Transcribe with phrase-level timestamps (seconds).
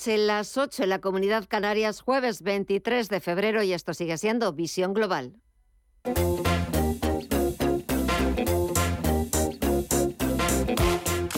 [0.00, 4.52] noche, las 8 en la Comunidad Canarias, jueves 23 de febrero, y esto sigue siendo
[4.52, 5.34] Visión Global.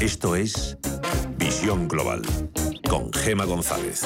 [0.01, 0.79] Esto es
[1.37, 2.23] Visión Global
[2.89, 4.03] con Gema González.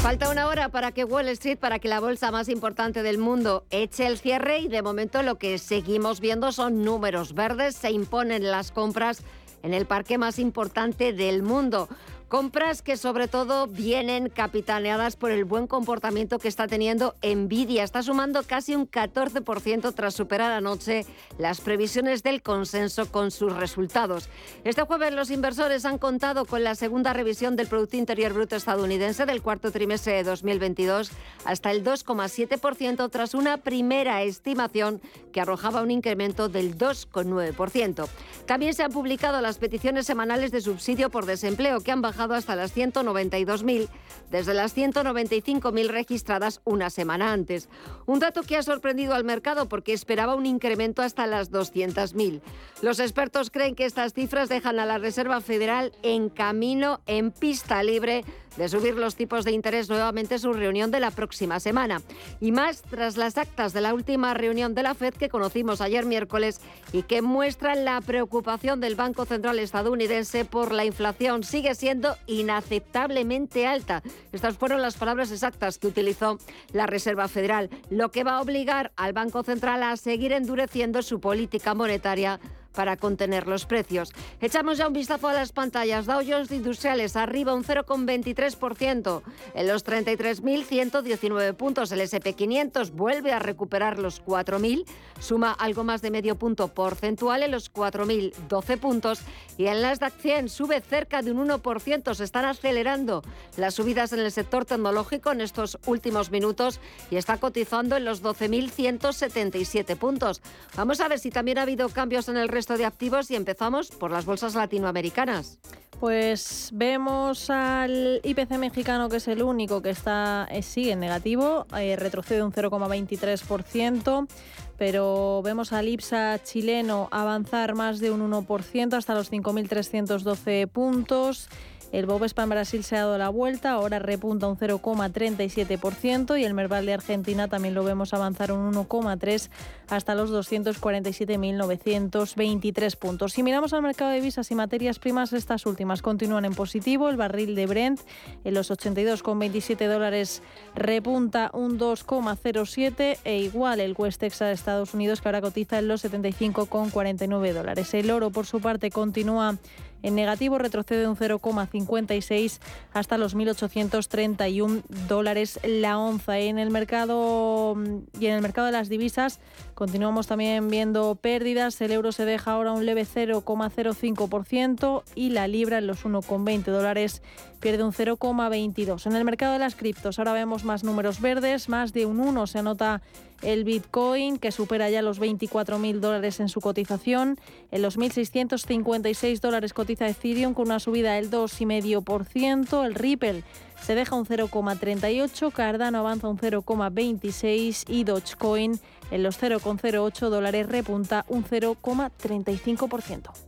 [0.00, 3.66] Falta una hora para que Wall Street, para que la bolsa más importante del mundo
[3.68, 8.50] eche el cierre y de momento lo que seguimos viendo son números verdes, se imponen
[8.50, 9.22] las compras
[9.62, 11.88] en el parque más importante del mundo.
[12.28, 17.82] Compras que sobre todo vienen capitaneadas por el buen comportamiento que está teniendo Nvidia.
[17.82, 21.06] Está sumando casi un 14% tras superar anoche
[21.38, 24.28] las previsiones del consenso con sus resultados.
[24.64, 29.24] Este jueves los inversores han contado con la segunda revisión del Producto Interior Bruto estadounidense
[29.24, 31.10] del cuarto trimestre de 2022
[31.46, 35.00] hasta el 2,7% tras una primera estimación
[35.32, 38.06] que arrojaba un incremento del 2,9%.
[38.44, 42.56] También se han publicado las peticiones semanales de subsidio por desempleo que han bajado hasta
[42.56, 43.88] las 192.000,
[44.30, 47.68] desde las 195.000 registradas una semana antes.
[48.06, 52.40] Un dato que ha sorprendido al mercado porque esperaba un incremento hasta las 200.000.
[52.82, 57.82] Los expertos creen que estas cifras dejan a la Reserva Federal en camino, en pista
[57.82, 58.24] libre
[58.58, 62.02] de subir los tipos de interés nuevamente en su reunión de la próxima semana.
[62.40, 66.04] Y más tras las actas de la última reunión de la Fed que conocimos ayer
[66.04, 66.60] miércoles
[66.92, 71.44] y que muestran la preocupación del Banco Central estadounidense por la inflación.
[71.44, 74.02] Sigue siendo inaceptablemente alta.
[74.32, 76.38] Estas fueron las palabras exactas que utilizó
[76.72, 81.20] la Reserva Federal, lo que va a obligar al Banco Central a seguir endureciendo su
[81.20, 82.40] política monetaria
[82.78, 84.12] para contener los precios.
[84.40, 86.06] Echamos ya un vistazo a las pantallas.
[86.06, 89.22] Dow Jones Industriales arriba un 0,23%
[89.54, 91.90] en los 33.119 puntos.
[91.90, 94.84] El SP500 vuelve a recuperar los 4.000,
[95.18, 99.22] suma algo más de medio punto porcentual en los 4.012 puntos
[99.56, 102.14] y en las DAX 100 sube cerca de un 1%.
[102.14, 103.24] Se están acelerando
[103.56, 106.78] las subidas en el sector tecnológico en estos últimos minutos
[107.10, 110.42] y está cotizando en los 12.177 puntos.
[110.76, 113.90] Vamos a ver si también ha habido cambios en el resto de activos y empezamos
[113.90, 115.58] por las bolsas latinoamericanas.
[116.00, 121.66] Pues vemos al IPC mexicano, que es el único que está eh, sigue en negativo,
[121.76, 124.28] eh, retrocede un 0,23%,
[124.76, 131.48] pero vemos al IPSA chileno avanzar más de un 1% hasta los 5.312 puntos.
[131.92, 136.52] El Bovespa en Brasil se ha dado la vuelta, ahora repunta un 0,37% y el
[136.52, 139.48] Merval de Argentina también lo vemos avanzar un 1,3
[139.88, 143.32] hasta los 247.923 puntos.
[143.32, 147.08] Si miramos al mercado de visas y materias primas, estas últimas continúan en positivo.
[147.08, 148.00] El barril de Brent
[148.44, 150.42] en los 82,27 dólares
[150.74, 155.88] repunta un 2,07 e igual el West Texas de Estados Unidos que ahora cotiza en
[155.88, 157.94] los 75,49 dólares.
[157.94, 159.56] El oro por su parte continúa
[160.02, 162.60] en negativo retrocede un 0,56
[162.92, 166.38] hasta los 1.831 dólares la onza.
[166.38, 167.76] En el mercado
[168.18, 169.40] y en el mercado de las divisas
[169.78, 171.80] continuamos también viendo pérdidas.
[171.80, 177.22] El euro se deja ahora un leve 0,05% y la libra en los 1,20 dólares
[177.60, 179.06] pierde un 0,22.
[179.06, 182.48] En el mercado de las criptos ahora vemos más números verdes, más de un 1
[182.48, 183.02] se anota
[183.40, 187.38] el Bitcoin, que supera ya los 24.000 dólares en su cotización.
[187.70, 192.84] En los 1.656 dólares cotiza Ethereum con una subida del 2,5%.
[192.84, 193.44] El Ripple
[193.80, 198.80] se deja un 0,38, Cardano avanza un 0,26 y Dogecoin
[199.10, 203.47] en los 0,08 dólares repunta un 0,35%.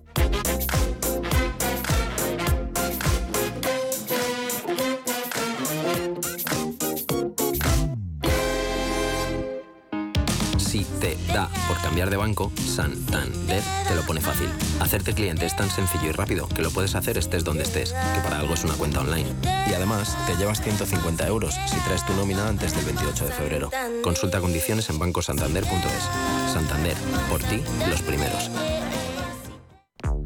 [11.29, 14.49] Da por cambiar de banco, Santander te lo pone fácil.
[14.81, 18.21] Hacerte cliente es tan sencillo y rápido que lo puedes hacer estés donde estés, que
[18.23, 19.29] para algo es una cuenta online.
[19.69, 23.71] Y además, te llevas 150 euros si traes tu nómina antes del 28 de febrero.
[24.03, 26.53] Consulta condiciones en bancosantander.es.
[26.53, 26.97] Santander,
[27.29, 28.51] por ti, los primeros.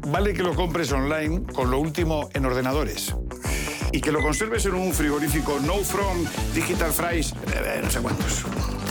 [0.07, 3.15] Vale que lo compres online con lo último en ordenadores
[3.91, 8.45] y que lo conserves en un frigorífico No From Digital Fries, eh, no sé cuántos.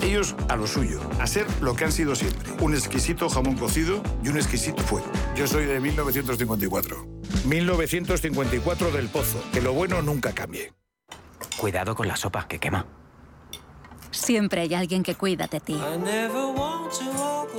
[0.04, 2.52] Ellos a lo suyo, a ser lo que han sido siempre.
[2.60, 5.06] Un exquisito jamón cocido y un exquisito fuego.
[5.34, 7.06] Yo soy de 1954.
[7.46, 9.42] 1954 del Pozo.
[9.50, 10.74] Que lo bueno nunca cambie.
[11.56, 12.84] Cuidado con la sopa, que quema.
[14.10, 15.80] Siempre hay alguien que cuida de ti.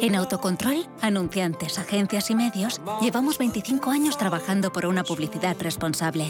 [0.02, 6.30] En Autocontrol, anunciantes, agencias y medios, llevamos 25 años trabajando por una publicidad responsable.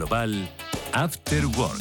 [0.00, 0.48] Global,
[0.94, 1.78] After Work.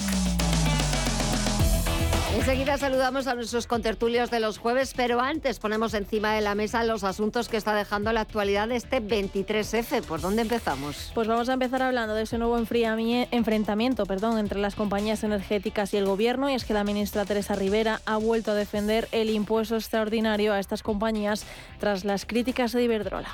[2.36, 6.84] Enseguida saludamos a nuestros contertulios de los jueves, pero antes ponemos encima de la mesa
[6.84, 10.04] los asuntos que está dejando la actualidad de este 23F.
[10.04, 11.14] ¿Por dónde empezamos?
[11.16, 15.98] Pues vamos a empezar hablando de ese nuevo enfrentamiento perdón, entre las compañías energéticas y
[15.98, 16.50] el gobierno.
[16.50, 20.60] Y es que la ministra Teresa Rivera ha vuelto a defender el impuesto extraordinario a
[20.60, 21.46] estas compañías
[21.80, 23.30] tras las críticas de Iberdrola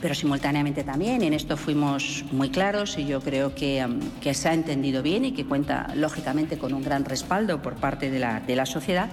[0.00, 4.48] pero simultáneamente también, en esto fuimos muy claros y yo creo que, um, que, se
[4.48, 8.40] ha entendido bien y que cuenta lógicamente con un gran respaldo por parte de la,
[8.40, 9.08] de la sociedad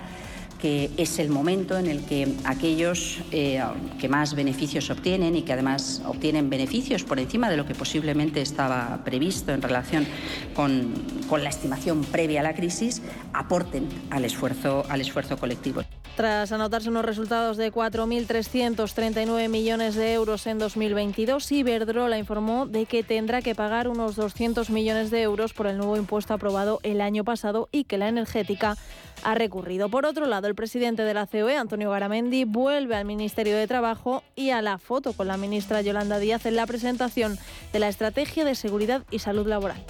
[0.64, 3.62] que es el momento en el que aquellos eh,
[4.00, 8.40] que más beneficios obtienen y que además obtienen beneficios por encima de lo que posiblemente
[8.40, 10.08] estaba previsto en relación
[10.56, 10.94] con,
[11.28, 13.02] con la estimación previa a la crisis,
[13.34, 15.84] aporten al esfuerzo, al esfuerzo colectivo.
[16.16, 23.02] Tras anotarse unos resultados de 4.339 millones de euros en 2022, Iberdrola informó de que
[23.02, 27.24] tendrá que pagar unos 200 millones de euros por el nuevo impuesto aprobado el año
[27.24, 28.78] pasado y que la energética
[29.24, 29.90] ha recurrido.
[29.90, 34.24] Por otro lado, el presidente de la COE, Antonio Garamendi, vuelve al Ministerio de Trabajo
[34.36, 37.38] y a la foto con la ministra Yolanda Díaz en la presentación
[37.72, 39.84] de la Estrategia de Seguridad y Salud Laboral.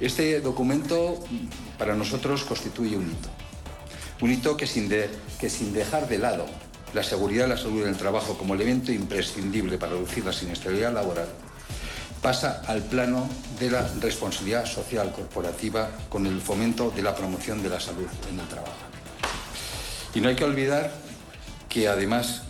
[0.00, 1.18] Este documento
[1.78, 3.28] para nosotros constituye un hito
[4.22, 6.46] un hito que sin, que sin dejar de lado
[6.94, 10.92] la seguridad y la salud en el trabajo como elemento imprescindible para reducir la siniestralidad
[10.92, 11.26] laboral,
[12.20, 13.28] pasa al plano
[13.58, 18.38] de la responsabilidad social corporativa con el fomento de la promoción de la salud en
[18.38, 18.81] el trabajo.
[20.14, 20.92] Y no hay que olvidar
[21.68, 22.42] que además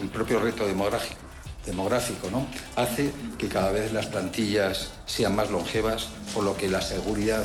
[0.00, 2.46] el propio reto demográfico, ¿no?
[2.76, 7.44] hace que cada vez las plantillas sean más longevas, por lo que la seguridad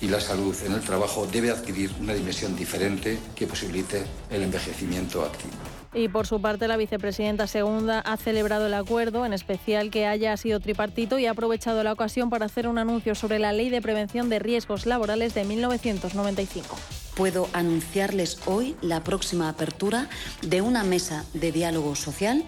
[0.00, 5.22] y la salud en el trabajo debe adquirir una dimensión diferente que posibilite el envejecimiento
[5.22, 5.52] activo.
[5.92, 10.36] Y por su parte, la vicepresidenta segunda ha celebrado el acuerdo, en especial que haya
[10.36, 13.82] sido tripartito, y ha aprovechado la ocasión para hacer un anuncio sobre la Ley de
[13.82, 16.76] Prevención de Riesgos Laborales de 1995
[17.14, 20.08] puedo anunciarles hoy la próxima apertura
[20.42, 22.44] de una mesa de diálogo social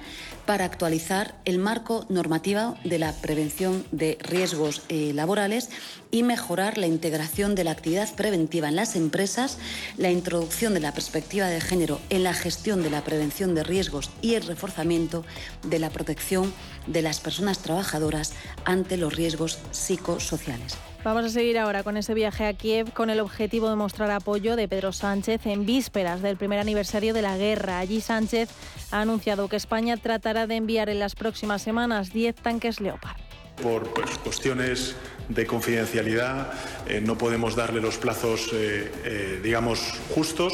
[0.47, 5.71] para actualizar el marco normativo de la prevención de riesgos eh, laborales
[6.11, 9.59] y mejorar la integración de la actividad preventiva en las empresas,
[9.97, 14.11] la introducción de la perspectiva de género en la gestión de la prevención de riesgos
[14.21, 15.25] y el reforzamiento
[15.63, 16.53] de la protección
[16.87, 18.33] de las personas trabajadoras
[18.65, 20.77] ante los riesgos psicosociales.
[21.05, 24.55] Vamos a seguir ahora con ese viaje a Kiev con el objetivo de mostrar apoyo
[24.55, 27.81] de Pedro Sánchez en vísperas del primer aniversario de la guerra.
[27.81, 28.51] Allí Sánchez
[28.93, 33.17] ha anunciado que España tratará de enviar en las próximas semanas 10 tanques Leopard.
[33.63, 34.97] Por pues, cuestiones
[35.29, 36.53] de confidencialidad
[36.87, 39.81] eh, no podemos darle los plazos, eh, eh, digamos,
[40.13, 40.53] justos,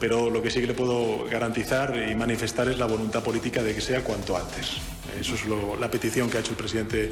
[0.00, 3.74] pero lo que sí que le puedo garantizar y manifestar es la voluntad política de
[3.74, 4.78] que sea cuanto antes.
[5.20, 5.42] Eso es
[5.80, 7.10] la petición que ha hecho el presidente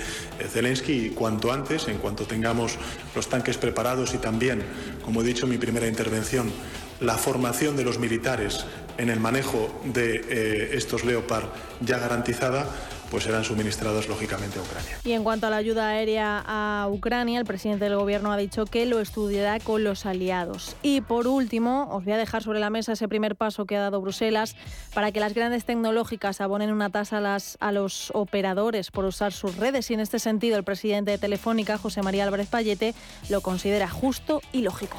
[0.49, 2.77] Zelensky y cuanto antes, en cuanto tengamos
[3.15, 4.63] los tanques preparados y también,
[5.05, 6.53] como he dicho en mi primera intervención,
[7.01, 8.65] la formación de los militares
[8.97, 11.47] en el manejo de estos Leopard
[11.81, 12.69] ya garantizada,
[13.11, 14.99] pues serán suministrados lógicamente a Ucrania.
[15.05, 18.65] Y en cuanto a la ayuda aérea a Ucrania, el presidente del gobierno ha dicho
[18.65, 20.77] que lo estudiará con los aliados.
[20.83, 23.81] Y por último, os voy a dejar sobre la mesa ese primer paso que ha
[23.81, 24.57] dado Bruselas
[24.95, 29.33] para que las grandes tecnológicas abonen una tasa a, las, a los operadores por usar
[29.33, 29.91] sus redes.
[29.91, 32.95] Y en este sentido, el presidente de Telefónica, José María Álvarez Payete,
[33.29, 34.97] lo considera justo y lógico.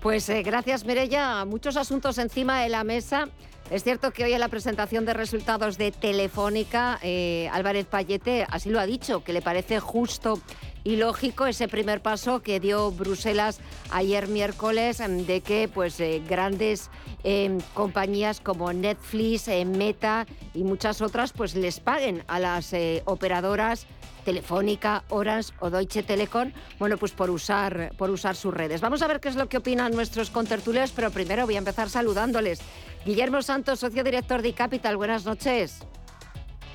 [0.00, 1.44] Pues eh, gracias, Mirella.
[1.44, 3.28] Muchos asuntos encima de la mesa.
[3.70, 8.68] Es cierto que hoy en la presentación de resultados de Telefónica, eh, Álvarez Payete así
[8.68, 10.40] lo ha dicho, que le parece justo
[10.82, 13.60] y lógico ese primer paso que dio Bruselas
[13.92, 16.90] ayer miércoles em, de que pues eh, grandes
[17.22, 22.74] em, compañías como Netflix, eh, Meta y muchas otras pues les paguen a las
[23.04, 23.86] operadoras
[24.24, 28.80] Telefónica, Orange o Deutsche Telekom, bueno, pues por usar, por usar sus redes.
[28.80, 31.88] Vamos a ver qué es lo que opinan nuestros contertulios, pero primero voy a empezar
[31.88, 32.60] saludándoles.
[33.04, 35.86] Guillermo Santos, socio director de Capital, buenas noches.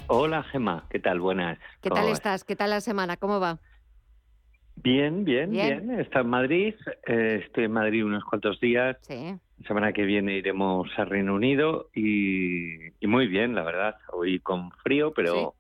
[0.08, 1.20] Hola Gema, ¿qué tal?
[1.20, 1.60] Buenas.
[1.82, 2.44] ¿Qué tal estás?
[2.44, 3.15] ¿Qué tal la semana?
[3.15, 3.60] ¿Cómo va?
[4.75, 6.00] Bien, bien, bien.
[6.00, 6.74] Está en Madrid,
[7.08, 8.98] eh, estoy en Madrid unos cuantos días.
[9.01, 9.36] Sí.
[9.60, 13.96] La semana que viene iremos a Reino Unido y, muy bien, la verdad.
[14.12, 15.53] Hoy con frío, pero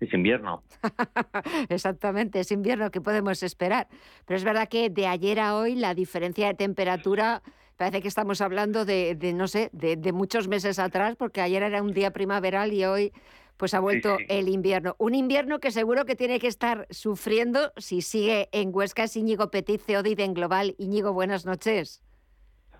[0.00, 0.62] es invierno.
[1.68, 3.86] Exactamente, es invierno, ¿qué podemos esperar?
[4.24, 7.42] Pero es verdad que de ayer a hoy la diferencia de temperatura
[7.76, 11.92] parece que estamos hablando de, no sé, de, muchos meses atrás, porque ayer era un
[11.92, 13.12] día primaveral y hoy
[13.56, 14.96] pues ha vuelto el invierno.
[14.98, 19.04] Un invierno que seguro que tiene que estar sufriendo si sigue en Huesca.
[19.04, 20.74] Es Íñigo Petit, CODI en Global.
[20.78, 22.02] Íñigo, buenas noches.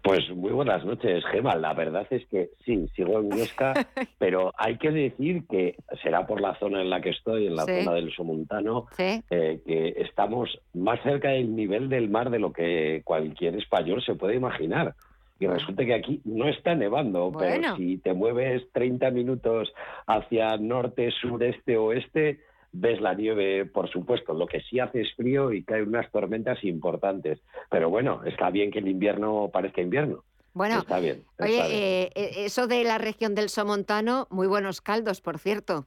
[0.02, 1.56] Pues muy buenas noches, Gema.
[1.56, 3.74] La verdad es que sí, sigo en Huesca,
[4.18, 7.64] pero hay que decir que será por la zona en la que estoy, en la
[7.64, 9.22] zona del Somontano, eh,
[9.66, 14.36] que estamos más cerca del nivel del mar de lo que cualquier español se puede
[14.36, 14.94] imaginar.
[15.38, 19.70] Y resulta que aquí no está nevando, pero si te mueves 30 minutos
[20.06, 22.40] hacia norte, sureste, oeste,
[22.78, 24.34] ves la nieve, por supuesto.
[24.34, 27.40] Lo que sí hace es frío y caen unas tormentas importantes.
[27.70, 30.22] Pero bueno, está bien que el invierno parezca invierno.
[30.52, 31.22] Bueno, está bien.
[31.38, 35.86] oye, eh, eh, eso de la región del Somontano, muy buenos caldos, por cierto.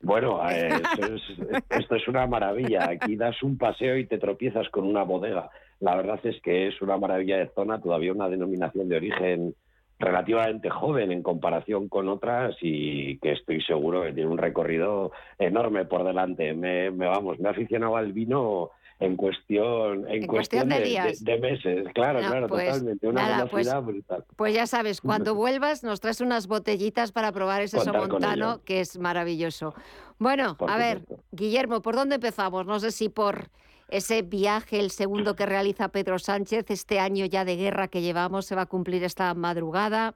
[0.00, 0.70] Bueno, eh,
[1.70, 2.88] esto, es, una maravilla.
[2.90, 5.50] Aquí das un paseo y te tropiezas con una bodega.
[5.80, 9.54] La verdad es que es una maravilla de zona, todavía una denominación de origen
[9.98, 15.84] relativamente joven en comparación con otras y que estoy seguro que tiene un recorrido enorme
[15.86, 16.52] por delante.
[16.52, 21.22] Me, vamos, me he aficionado al vino en cuestión en, cuestión, de, días.
[21.22, 21.86] De, meses.
[21.94, 24.24] Claro claro pues totalmente una pues, brutal.
[24.36, 28.98] pues ya sabes cuando vuelvas nos traes unas botellitas para probar ese somontano que es
[28.98, 29.74] maravilloso.
[30.18, 33.50] Bueno a ver Guillermo por dónde empezamos no sé si por
[33.88, 38.46] ese viaje, el segundo que realiza Pedro Sánchez, este año ya de guerra que llevamos,
[38.46, 40.14] se va a cumplir esta madrugada.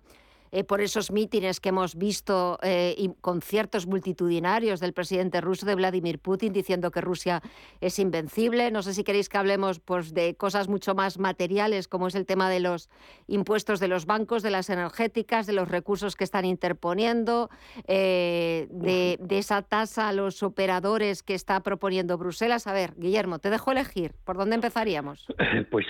[0.53, 5.75] Eh, por esos mítines que hemos visto eh, y conciertos multitudinarios del presidente ruso, de
[5.75, 7.41] Vladimir Putin, diciendo que Rusia
[7.81, 8.71] es invencible.
[8.71, 12.27] No sé si queréis que hablemos pues, de cosas mucho más materiales, como es el
[12.27, 12.89] tema de los
[13.29, 17.49] impuestos de los bancos, de las energéticas, de los recursos que están interponiendo,
[17.87, 22.67] eh, de, de esa tasa a los operadores que está proponiendo Bruselas.
[22.67, 24.13] A ver, Guillermo, te dejo elegir.
[24.25, 25.27] ¿Por dónde empezaríamos?
[25.71, 25.87] Pues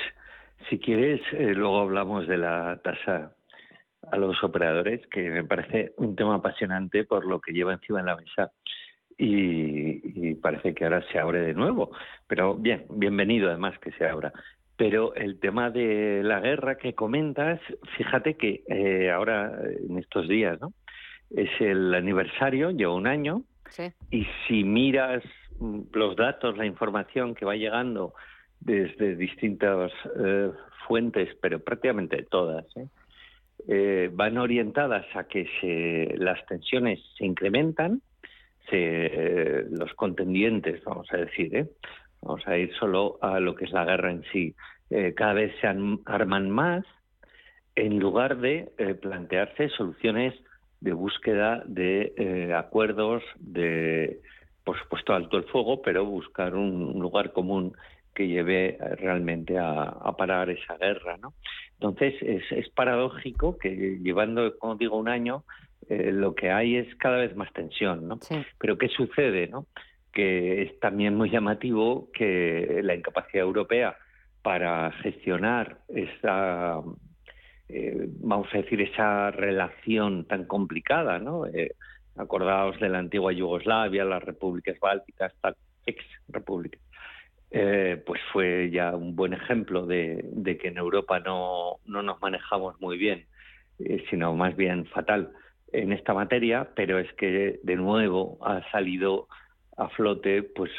[0.68, 3.32] si quieres, luego hablamos de la tasa
[4.10, 8.06] a los operadores, que me parece un tema apasionante por lo que lleva encima de
[8.06, 8.52] la mesa.
[9.18, 11.90] Y, parece que ahora se abre de nuevo.
[12.26, 14.32] Pero bien, bienvenido además que se abra.
[14.76, 17.60] Pero el tema de la guerra que comentas,
[17.98, 19.52] fíjate que eh, ahora,
[19.86, 20.72] en estos días, ¿no?
[21.30, 23.44] Es el aniversario, lleva un año,
[24.10, 25.22] y si miras
[25.92, 28.14] los datos, la información que va llegando
[28.60, 30.50] desde distintas eh,
[30.86, 32.88] fuentes, pero prácticamente todas, ¿eh?
[33.68, 38.02] Eh, van orientadas a que se, las tensiones se incrementan,
[38.68, 41.66] se, los contendientes, vamos a decir, ¿eh?
[42.22, 44.54] vamos a ir solo a lo que es la guerra en sí,
[44.90, 46.84] eh, cada vez se arman más
[47.76, 50.34] en lugar de plantearse soluciones
[50.80, 54.20] de búsqueda de acuerdos, de,
[54.64, 57.74] por supuesto, alto el fuego, pero buscar un lugar común
[58.14, 61.16] que lleve eh, realmente a, parar esa guerra.
[61.16, 61.34] ¿no?
[61.74, 65.44] Entonces, es, paradójico que llevando, como digo, un año,
[65.88, 68.06] eh, lo que hay es cada vez más tensión.
[68.08, 68.18] ¿no?
[68.58, 69.48] Pero ¿qué sucede?
[69.48, 69.66] ¿no?
[70.12, 73.96] Que es también muy llamativo que la incapacidad europea
[74.42, 76.80] para gestionar esa,
[77.68, 81.44] eh, vamos a decir, esa relación tan complicada, ¿no?
[82.16, 85.32] acordaos de la antigua Yugoslavia, las repúblicas bálticas,
[85.86, 86.80] ex repúblicas
[87.50, 92.80] eh, pues fue ya un buen ejemplo de, que en Europa no, no, nos manejamos
[92.80, 93.26] muy bien,
[93.78, 95.32] eh, sino más bien fatal
[95.72, 99.28] en esta materia, pero es que de nuevo ha salido
[99.76, 100.70] a flote, pues,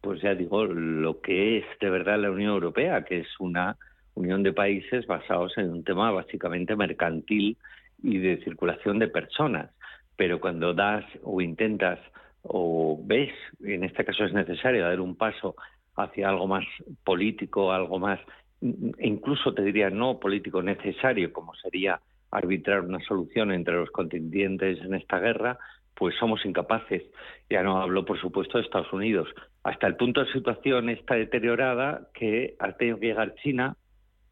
[0.00, 3.76] pues ya digo, lo que es de verdad la Unión Europea, que es una
[4.14, 7.56] unión de países basados en un tema básicamente mercantil
[8.02, 9.70] y de circulación de personas.
[10.16, 11.98] Pero cuando das o intentas
[12.42, 15.54] o ves, en este caso es necesario dar un paso
[15.96, 16.64] hacia algo más
[17.04, 18.20] político, algo más,
[18.60, 24.94] incluso te diría no político necesario, como sería arbitrar una solución entre los contendientes en
[24.94, 25.58] esta guerra,
[25.94, 27.02] pues somos incapaces.
[27.48, 29.28] Ya no hablo, por supuesto, de Estados Unidos.
[29.62, 33.76] Hasta el punto de situación está deteriorada que ha tenido que llegar China,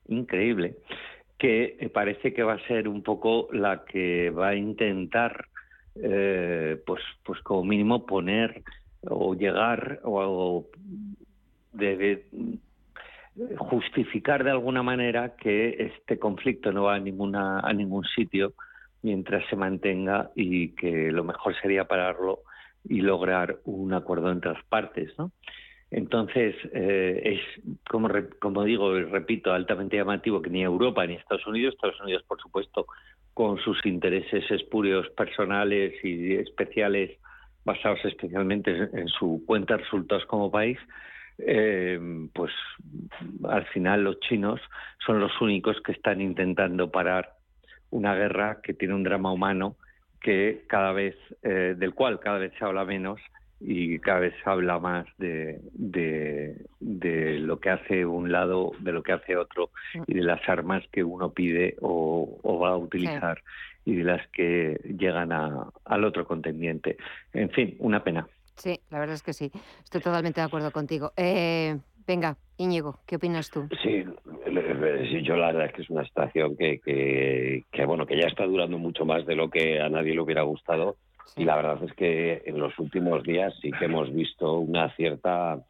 [0.07, 0.77] increíble,
[1.39, 5.47] que parece que va a ser un poco la que va a intentar,
[6.03, 8.63] eh, pues, pues como mínimo poner
[9.03, 10.67] o llegar o
[11.79, 12.25] de,
[13.57, 18.55] justificar de alguna manera que este conflicto no va a ninguna a ningún sitio
[19.03, 22.41] mientras se mantenga y que lo mejor sería pararlo
[22.85, 25.31] y lograr un acuerdo entre las partes, ¿no?
[25.91, 31.47] Entonces, eh, es, como, como digo y repito, altamente llamativo que ni Europa ni Estados
[31.47, 32.87] Unidos, Estados Unidos, por supuesto,
[33.33, 37.19] con sus intereses espurios personales y especiales
[37.65, 40.79] basados especialmente en su cuenta de resultados como país,
[41.39, 41.99] eh,
[42.33, 42.53] pues
[43.49, 44.61] al final los chinos
[45.05, 47.35] son los únicos que están intentando parar
[47.91, 49.77] una guerra que tiene un drama humano
[50.21, 53.21] que cada vez eh, del cual cada vez se habla menos
[53.61, 59.03] y cada vez se habla más de, de, lo que hace un lado, de lo
[59.03, 59.71] que hace otro
[60.07, 63.43] y de las armas que uno pide o, va a utilizar
[63.85, 66.99] y de las que llegan a, al otro contendiente.
[67.33, 68.29] En fin, una pena.
[68.59, 69.51] Sí, la verdad es que sí.
[69.83, 71.13] Estoy totalmente de acuerdo contigo.
[71.17, 73.69] Eh, venga, Íñigo, ¿qué opinas tú?
[73.83, 74.05] Sí,
[75.23, 78.45] yo la verdad es que es una situación que, que, que, bueno, que ya está
[78.45, 80.97] durando mucho más de lo que a nadie le hubiera gustado
[81.37, 85.61] y la verdad es que en los últimos días sí que hemos visto una cierta,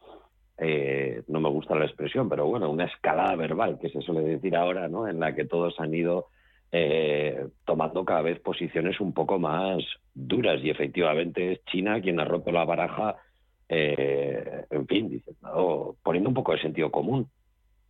[0.57, 4.55] eh, no me gusta la expresión, pero bueno, una escalada verbal, que se suele decir
[4.55, 5.07] ahora, ¿no?
[5.07, 6.27] En la que todos han ido
[6.71, 9.83] eh, tomando cada vez posiciones un poco más
[10.13, 13.15] duras y efectivamente es China quien ha roto la baraja,
[13.67, 15.23] eh, en fin,
[16.03, 17.27] poniendo un poco de sentido común,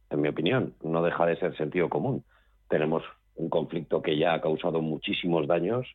[0.10, 2.24] en mi opinión, no deja de ser sentido común.
[2.68, 3.04] Tenemos
[3.36, 5.88] un conflicto que ya ha causado muchísimos daños,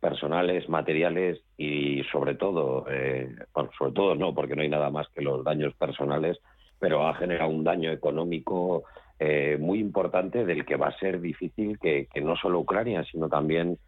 [0.00, 3.34] personales, materiales y sobre todo, eh,
[3.78, 6.38] sobre todo no, porque no hay nada más que los daños personales,
[6.78, 8.84] pero ha generado un daño económico
[9.18, 13.78] eh, muy importante del que va a ser difícil que, no solo Ucrania, sino también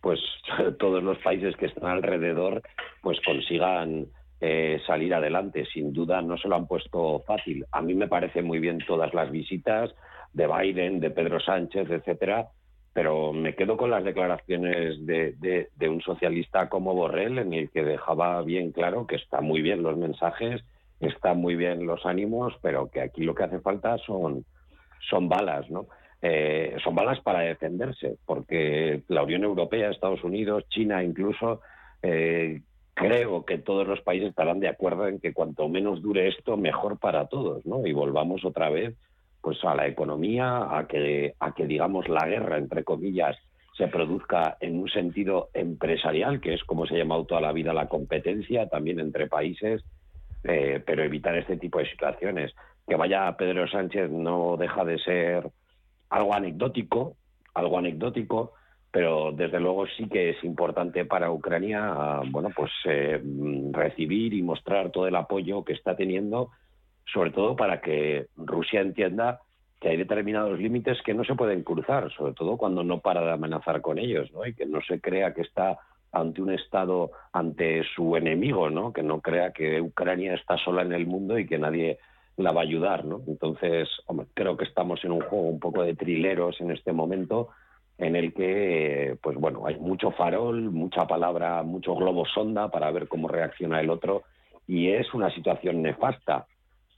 [0.00, 0.20] pues
[0.78, 2.62] todos los países que están alrededor
[3.02, 4.06] pues consigan
[4.40, 5.64] eh, salir adelante.
[5.72, 7.64] Sin duda no se lo han puesto fácil.
[7.72, 9.94] A mí me parece muy bien todas las visitas
[10.32, 12.48] de Biden, de Pedro Sánchez, etcétera,
[12.96, 18.40] pero me quedo con las declaraciones de, un socialista como Borrell, en el que dejaba
[18.40, 20.64] bien claro que está muy bien los mensajes,
[21.00, 24.46] están muy bien los ánimos, pero que aquí lo que hace falta son,
[25.08, 25.86] son balas, ¿no?
[26.22, 31.60] Eh, son balas para defenderse, porque la Unión Europea, Estados Unidos, China incluso,
[32.02, 32.62] eh,
[32.94, 36.98] creo que todos los países estarán de acuerdo en que cuanto menos dure esto, mejor
[36.98, 37.86] para todos, ¿no?
[37.86, 38.94] Y volvamos otra vez
[39.42, 43.36] pues a la economía, a que, a que digamos la guerra, entre comillas,
[43.76, 47.72] se produzca en un sentido empresarial, que es como se ha llamado toda la vida
[47.72, 49.84] la competencia, también entre países,
[50.44, 52.54] eh, pero evitar este tipo de situaciones.
[52.86, 55.50] Que vaya Pedro Sánchez no deja de ser
[56.10, 57.16] algo anecdótico,
[57.54, 58.52] algo anecdótico,
[58.90, 63.20] pero desde luego sí que es importante para Ucrania, bueno, pues eh,
[63.72, 66.50] recibir y mostrar todo el apoyo que está teniendo
[67.12, 69.40] sobre todo para que Rusia entienda
[69.80, 73.32] que hay determinados límites que no se pueden cruzar, sobre todo cuando no para de
[73.32, 74.46] amenazar con ellos, ¿no?
[74.46, 75.78] Y que no se crea que está
[76.12, 78.92] ante un Estado, ante su enemigo, ¿no?
[78.92, 81.98] Que no crea que Ucrania está sola en el mundo y que nadie
[82.36, 83.22] la va a ayudar, ¿no?
[83.26, 83.88] Entonces,
[84.34, 87.48] creo que estamos en un juego un poco de trileros en este momento
[87.98, 93.08] en el que, pues bueno, hay mucho farol, mucha palabra, mucho globo sonda para ver
[93.08, 94.24] cómo reacciona el otro
[94.66, 96.46] y es una situación nefasta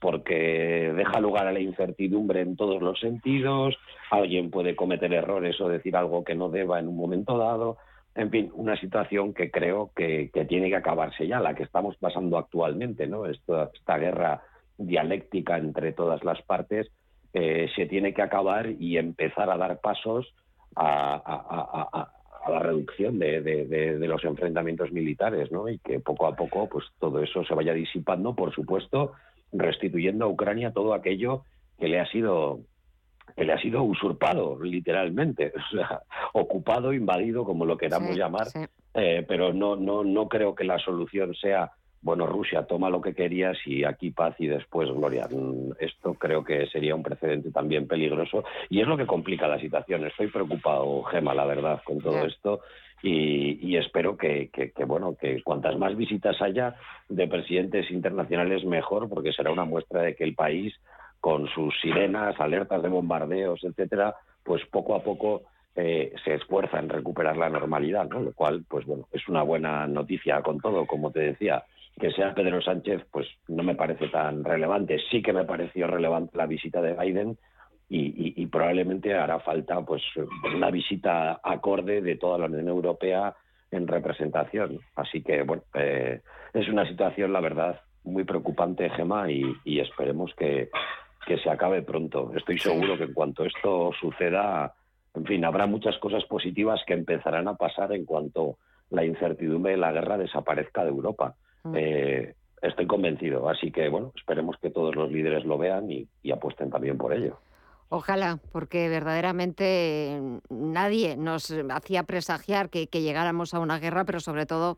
[0.01, 3.77] porque deja lugar a la incertidumbre en todos los sentidos,
[4.11, 7.77] alguien puede cometer errores o decir algo que no deba en un momento dado,
[8.15, 12.37] en fin, una situación que creo que, tiene que acabarse ya, la que estamos pasando
[12.37, 13.25] actualmente, ¿no?
[13.25, 14.41] Esta, esta guerra
[14.79, 16.89] dialéctica entre todas las partes
[17.33, 20.33] eh, se tiene que acabar y empezar a dar pasos
[20.75, 22.09] a,
[22.47, 25.69] la reducción de, de, los enfrentamientos militares, ¿no?
[25.69, 29.11] Y que poco a poco, pues todo eso se vaya disipando, por supuesto,
[29.51, 31.43] restituyendo a Ucrania todo aquello
[31.77, 32.61] que le ha sido
[33.35, 36.01] que le ha sido usurpado literalmente, o sea,
[36.33, 38.47] ocupado, invadido, como lo queramos llamar,
[38.95, 43.13] eh, pero no, no, no creo que la solución sea bueno, Rusia toma lo que
[43.13, 45.27] querías y aquí paz y después gloria.
[45.29, 49.59] Mm, esto creo que sería un precedente también peligroso y es lo que complica la
[49.59, 50.05] situación.
[50.05, 52.61] Estoy preocupado, Gema, la verdad, con todo esto
[53.01, 54.49] y, espero que,
[54.85, 56.75] bueno, que cuantas más visitas haya
[57.07, 60.73] de presidentes internacionales mejor, porque será una muestra de que el país,
[61.21, 65.43] con sus sirenas, alertas de bombardeos, etcétera, pues poco a poco
[65.75, 68.19] eh, se esfuerza en recuperar la normalidad, ¿no?
[68.19, 71.63] Lo cual, pues bueno, es una buena noticia con todo, como te decía
[71.99, 74.97] que sea Pedro Sánchez, pues no me parece tan relevante.
[75.11, 77.37] Sí que me pareció relevante la visita de Biden
[77.89, 80.03] y, probablemente hará falta pues
[80.55, 83.35] una visita acorde de toda la Unión Europea
[83.71, 84.79] en representación.
[84.95, 86.21] Así que, bueno, eh,
[86.53, 90.69] es una situación, la verdad, muy preocupante, Gema, y, esperemos que,
[91.25, 92.31] que se acabe pronto.
[92.35, 94.73] Estoy seguro que en cuanto esto suceda,
[95.15, 98.57] en fin, habrá muchas cosas positivas que empezarán a pasar en cuanto
[98.91, 101.35] la incertidumbre de la guerra desaparezca de Europa.
[101.63, 101.75] Mm.
[101.75, 103.49] Eh, estoy convencido.
[103.49, 107.39] Así que, bueno, esperemos que todos los líderes lo vean y, apuesten también por ello.
[107.89, 114.77] Ojalá, porque verdaderamente nadie nos hacía presagiar que, llegáramos a una guerra, pero sobre todo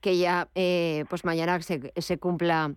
[0.00, 2.74] que ya eh, pues mañana se, se cumpla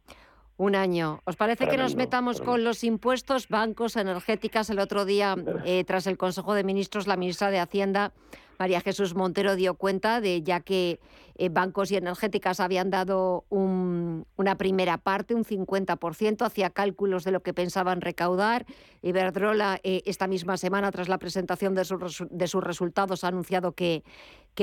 [0.58, 1.22] un año.
[1.26, 4.70] ¿Os parece que nos metamos con los impuestos, bancos, energéticas?
[4.70, 5.36] El otro día,
[5.66, 8.14] eh, tras el Consejo de Ministros, la ministra de Hacienda,
[8.60, 11.00] María Jesús Montero, dio cuenta de ya que
[11.36, 17.42] eh, bancos y energéticas habían dado una primera parte, un 50%, hacía cálculos de lo
[17.42, 18.66] que pensaban recaudar.
[19.02, 21.84] Iberdrola, eh, esta misma semana, tras la presentación de,
[22.30, 24.04] de sus resultados, ha anunciado que,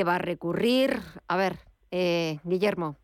[0.07, 0.99] va a recurrir.
[1.29, 1.57] A ver,
[2.45, 2.97] Guillermo.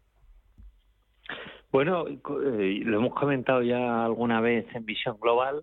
[1.77, 5.63] Bueno, eh, lo hemos comentado ya alguna vez en Visión Global.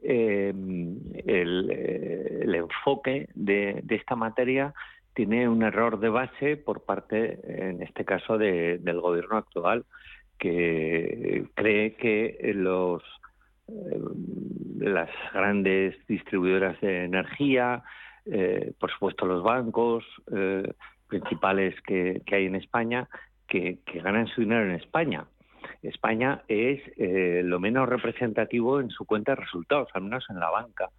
[0.00, 0.54] Eh,
[1.26, 4.72] eh, el, enfoque de, esta materia
[5.18, 9.84] tiene un error de base por parte, en este caso, del gobierno actual,
[10.38, 13.02] que cree que los
[14.78, 17.82] las grandes distribuidoras de energía,
[18.78, 20.04] por supuesto los bancos
[21.08, 23.08] principales que, hay en España,
[23.48, 25.26] que ganan su dinero en España
[25.82, 30.50] España es eh, lo menos representativo en su cuenta de resultados, al menos en la
[30.50, 30.90] banca.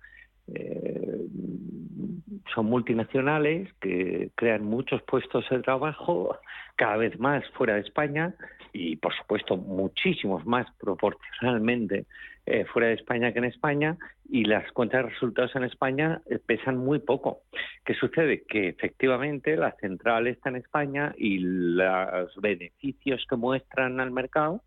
[2.39, 6.38] Eh, son multinacionales que crean muchos puestos de trabajo,
[6.75, 8.34] cada vez más fuera de España
[8.73, 12.06] y, por supuesto, muchísimos más proporcionalmente
[12.45, 13.97] eh, fuera de España que en España
[14.30, 17.41] y las cuentas de resultados en España pesan muy poco.
[17.84, 18.43] ¿Qué sucede?
[18.47, 24.62] Que efectivamente la central está en España y los beneficios que muestran al mercado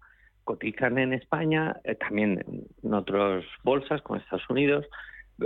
[0.44, 2.44] cotizan en España, eh, también
[2.82, 4.86] en otras bolsas como Estados Unidos,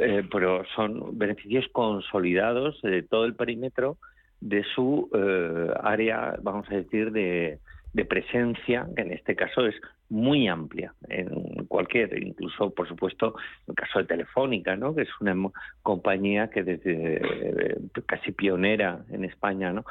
[0.01, 3.97] eh, pero son beneficios consolidados de todo el perímetro
[4.41, 7.59] de su eh, área, vamos a decir, de,
[7.93, 9.75] de presencia, que en este caso es
[10.09, 13.35] muy amplia en cualquier, incluso por supuesto
[13.67, 14.95] en el caso de Telefónica, ¿no?
[14.95, 15.35] que es una
[15.83, 19.85] compañía que desde eh, casi pionera en España, ¿no?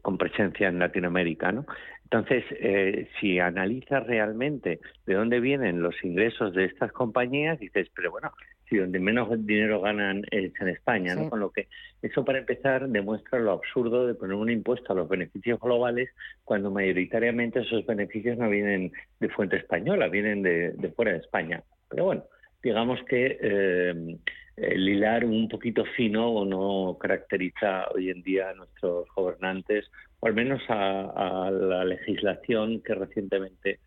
[0.00, 1.64] con presencia en Latinoamérica, ¿no?
[2.04, 8.10] Entonces, eh, si analizas realmente de dónde vienen los ingresos de estas compañías, dices, pero
[8.10, 8.32] bueno,
[8.72, 11.28] si donde menos dinero ganan es en España, ¿no?
[11.28, 11.68] Con lo que
[12.00, 16.08] eso para empezar demuestra lo absurdo de poner un impuesto a los beneficios globales
[16.42, 21.62] cuando mayoritariamente esos beneficios no vienen de fuente española, vienen de, fuera de España.
[21.90, 22.24] Pero bueno,
[22.62, 24.16] digamos que eh,
[24.56, 30.34] el hilar un poquito fino no caracteriza hoy en día a nuestros gobernantes, o al
[30.34, 33.80] menos a, la legislación que recientemente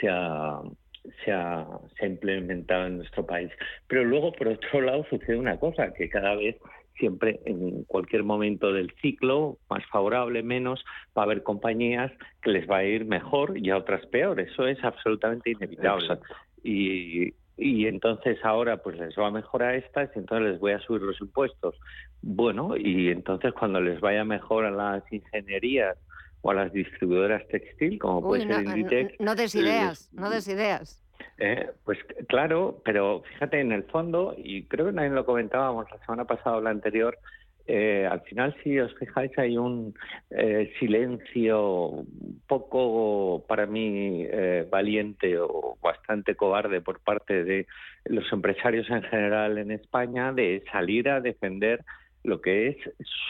[0.00, 0.60] se ha,
[1.24, 3.50] se ha, se ha, implementado en nuestro país.
[3.88, 6.56] Pero luego, por otro lado, sucede una cosa, que cada vez,
[6.96, 10.84] siempre, en cualquier momento del ciclo, más favorable, menos,
[11.16, 12.12] va a haber compañías
[12.42, 14.40] que les va a ir mejor y a otras peor.
[14.40, 16.18] Eso es absolutamente inevitable.
[16.62, 20.72] Y, y entonces ahora pues les va a mejorar a estas y entonces les voy
[20.72, 21.74] a subir los impuestos.
[22.20, 25.96] Bueno, y entonces cuando les vaya mejor a las ingenierías
[26.42, 29.20] o a las distribuidoras textil, como puede ser Inditex...
[29.20, 31.02] No, des ideas, no des ideas.
[31.38, 35.98] Eh, pues claro, pero fíjate en el fondo, y creo que también lo comentábamos la
[36.04, 37.18] semana pasada o la anterior,
[37.66, 39.94] eh, al final, si os fijáis, hay un
[40.30, 42.04] eh, silencio
[42.48, 47.66] poco, para mí, eh, valiente o bastante cobarde por parte de
[48.06, 51.84] los empresarios en general en España de salir a defender
[52.24, 52.76] lo que es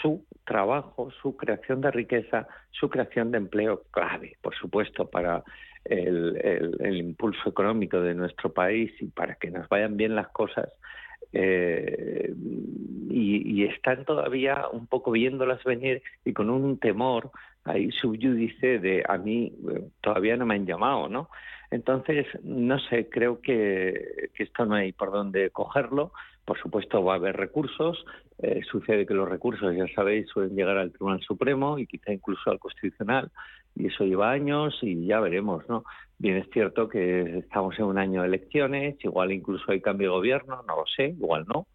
[0.01, 5.43] su trabajo, su creación de riqueza, su creación de empleo clave, por supuesto, para
[5.85, 10.69] el impulso económico de nuestro país y para que nos vayan bien las cosas
[11.33, 12.35] eh,
[13.09, 17.31] y, están todavía un poco viéndolas venir y con un temor
[17.65, 21.31] ahí subyúdice de a mí eh, todavía no me han llamado, ¿no?
[21.73, 26.13] Entonces, no sé, creo que, que esto no hay por dónde cogerlo.
[26.45, 28.05] Por supuesto, va a haber recursos.
[28.43, 32.51] Eh, sucede que los recursos, ya sabéis, suelen llegar al Tribunal Supremo y quizá incluso
[32.51, 33.31] al Constitucional.
[33.75, 35.85] Y eso lleva años y ya veremos, ¿no?
[36.19, 40.17] Bien, es cierto que estamos en un año de elecciones, igual incluso hay cambio de
[40.17, 41.69] gobierno, no lo sé, igual no.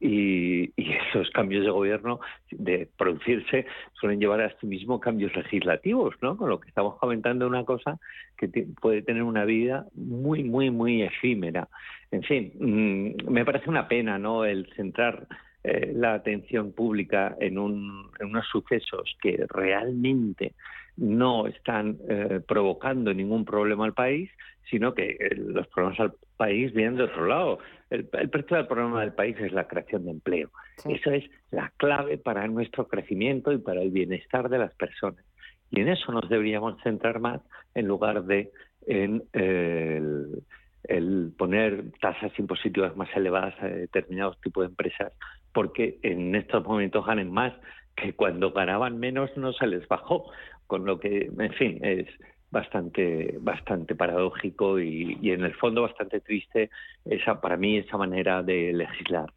[0.00, 0.72] Y,
[1.08, 6.36] esos cambios de gobierno, de producirse, suelen llevar a sí mismo cambios legislativos, ¿no?
[6.36, 7.98] Con lo que estamos comentando una cosa
[8.36, 8.48] que
[8.80, 11.68] puede tener una vida muy, muy, muy efímera.
[12.10, 14.44] En fin, mm, me parece una pena, ¿no?
[14.44, 15.26] El centrar
[15.64, 20.54] eh, la atención pública en, un, en unos sucesos que realmente
[20.96, 24.28] no están eh, provocando ningún problema al país,
[24.70, 27.58] sino que eh, los problemas al país vienen de otro lado.
[27.90, 30.50] El, el principal problema del país es la creación de empleo.
[30.88, 35.24] Eso es la clave para nuestro crecimiento y para el bienestar de las personas.
[35.70, 37.40] Y en eso nos deberíamos centrar más
[37.74, 38.50] en lugar de
[38.86, 40.42] en el,
[40.84, 45.12] el poner tasas impositivas más elevadas a determinados tipos de empresas
[45.52, 47.52] porque en estos momentos ganen más
[47.96, 50.30] que cuando ganaban menos no se les bajó,
[50.66, 52.06] con lo que, en fin, es
[52.52, 56.70] bastante bastante paradójico y, en el fondo bastante triste
[57.04, 59.32] esa para mí esa manera de legislar.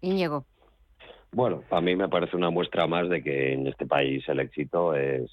[0.00, 0.44] Íñigo.
[1.32, 4.94] Bueno, a mí me parece una muestra más de que en este país el éxito
[4.94, 5.30] es,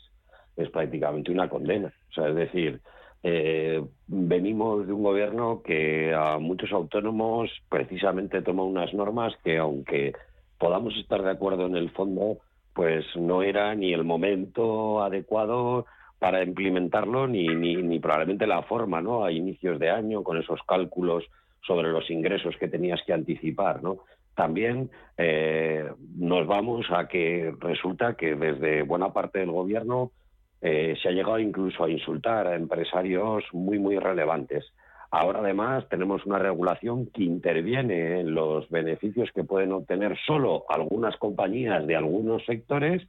[0.57, 1.93] es prácticamente una condena.
[2.09, 2.81] O sea, es decir,
[3.21, 10.13] eh, venimos de un gobierno que a muchos autónomos precisamente toma unas normas que, aunque
[10.57, 12.39] podamos estar de acuerdo en el fondo,
[12.73, 15.85] pues no era ni el momento adecuado
[16.25, 19.23] para implementarlo ni, ni, ni probablemente la forma, ¿no?
[19.23, 21.23] A inicios de año, con esos cálculos
[21.61, 23.99] sobre los ingresos que tenías que anticipar, ¿no?
[24.33, 30.13] También eh, nos vamos a que resulta que desde buena parte del gobierno
[30.61, 34.65] eh, se ha llegado incluso a insultar a empresarios muy, muy relevantes.
[35.11, 41.15] Ahora además tenemos una regulación que interviene en los beneficios que pueden obtener solo algunas
[41.17, 43.03] compañías de algunos sectores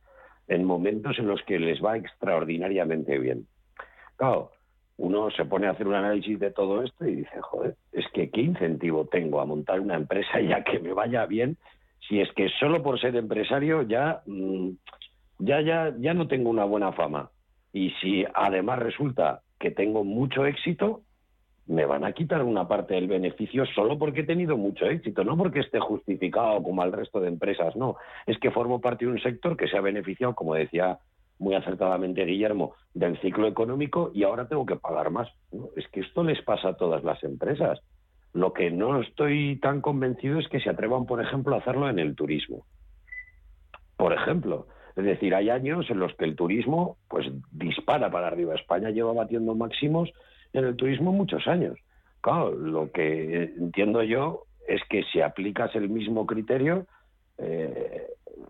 [0.49, 3.47] en momentos en los que les va extraordinariamente bien.
[4.17, 4.53] Claro,
[4.99, 8.31] uno se pone a hacer un análisis de todo esto y dice, joder, es que
[8.31, 11.57] qué incentivo tengo a montar una empresa ya que me vaya bien,
[12.09, 14.71] si es que solo por ser empresario ya, mm,
[15.41, 17.31] ya, ya, ya no tengo una buena fama.
[17.73, 21.03] Y si además resulta que tengo mucho éxito,
[21.67, 25.37] me van a quitar una parte del beneficio solo porque he tenido mucho éxito, no
[25.37, 27.97] porque esté justificado como al resto de empresas, no.
[28.27, 30.99] Es que formo parte de un sector que se ha beneficiado, como decía
[31.39, 35.29] muy acertadamente Guillermo, del ciclo económico y ahora tengo que pagar más.
[35.77, 37.81] es que esto les pasa a todas las empresas.
[38.33, 41.99] Lo que no estoy tan convencido es que se atrevan, por ejemplo, a hacerlo en
[41.99, 42.65] el turismo.
[43.97, 48.55] Por ejemplo, es decir, hay años en los que el turismo pues dispara para arriba.
[48.55, 50.13] España lleva batiendo máximos
[50.57, 51.79] en el turismo muchos años.
[52.21, 56.87] Claro, lo que entiendo yo es que si aplicas el mismo criterio,
[57.39, 58.09] eh,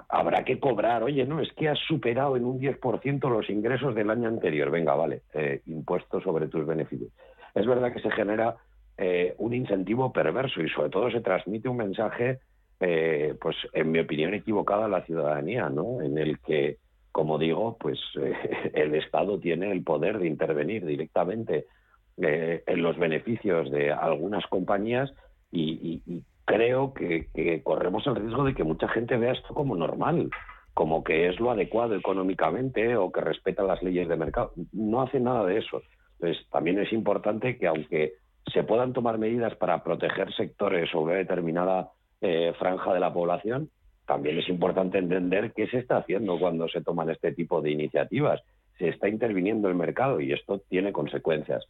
[0.09, 1.03] habrá que cobrar.
[1.03, 4.71] Oye, no, es que has superado en un 10% los ingresos del año anterior.
[4.71, 7.11] Venga, vale, eh, impuesto sobre tus beneficios.
[7.55, 8.57] Es verdad que se genera
[8.97, 12.39] eh, un incentivo perverso y sobre todo se transmite un mensaje,
[12.79, 16.03] pues en mi opinión, equivocado a la ciudadanía, ¿no?
[16.03, 16.77] En el que,
[17.11, 17.99] como digo, pues
[18.75, 21.67] el Estado tiene el poder de intervenir directamente
[22.19, 25.13] eh, en los beneficios de algunas compañías
[25.53, 26.03] y,
[26.45, 30.31] creo que, corremos el riesgo de que mucha gente vea esto como normal,
[30.75, 34.53] como que es lo adecuado económicamente o que respeta las leyes de mercado.
[34.73, 35.83] No hace nada de eso.
[36.19, 38.15] Entonces, también es importante que aunque
[38.53, 43.71] se puedan tomar medidas para proteger sectores o una determinada eh, franja de la población,
[44.07, 48.41] también es importante entender qué se está haciendo cuando se toman este tipo de iniciativas.
[48.79, 51.67] Se está interviniendo el mercado y esto tiene consecuencias.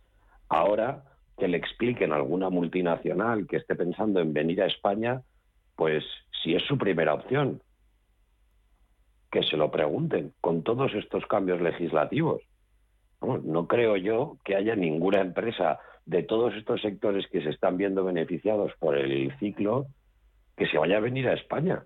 [0.48, 1.04] Ahora
[1.36, 5.22] que le expliquen a alguna multinacional que esté pensando en venir a España,
[5.74, 6.04] pues
[6.42, 7.60] si es su primera opción,
[9.30, 12.42] que se lo pregunten con todos estos cambios legislativos.
[13.20, 18.04] No, creo yo que haya ninguna empresa de todos estos sectores que se están viendo
[18.04, 19.86] beneficiados por el ciclo
[20.56, 21.84] que se vaya a venir a España.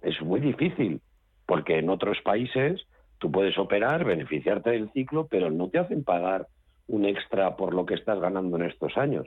[0.00, 1.02] Es muy difícil,
[1.46, 2.80] porque en otros países
[3.18, 6.46] tú puedes operar, beneficiarte del ciclo, pero no te hacen pagar
[6.90, 9.26] un extra por lo que estás ganando en estos años.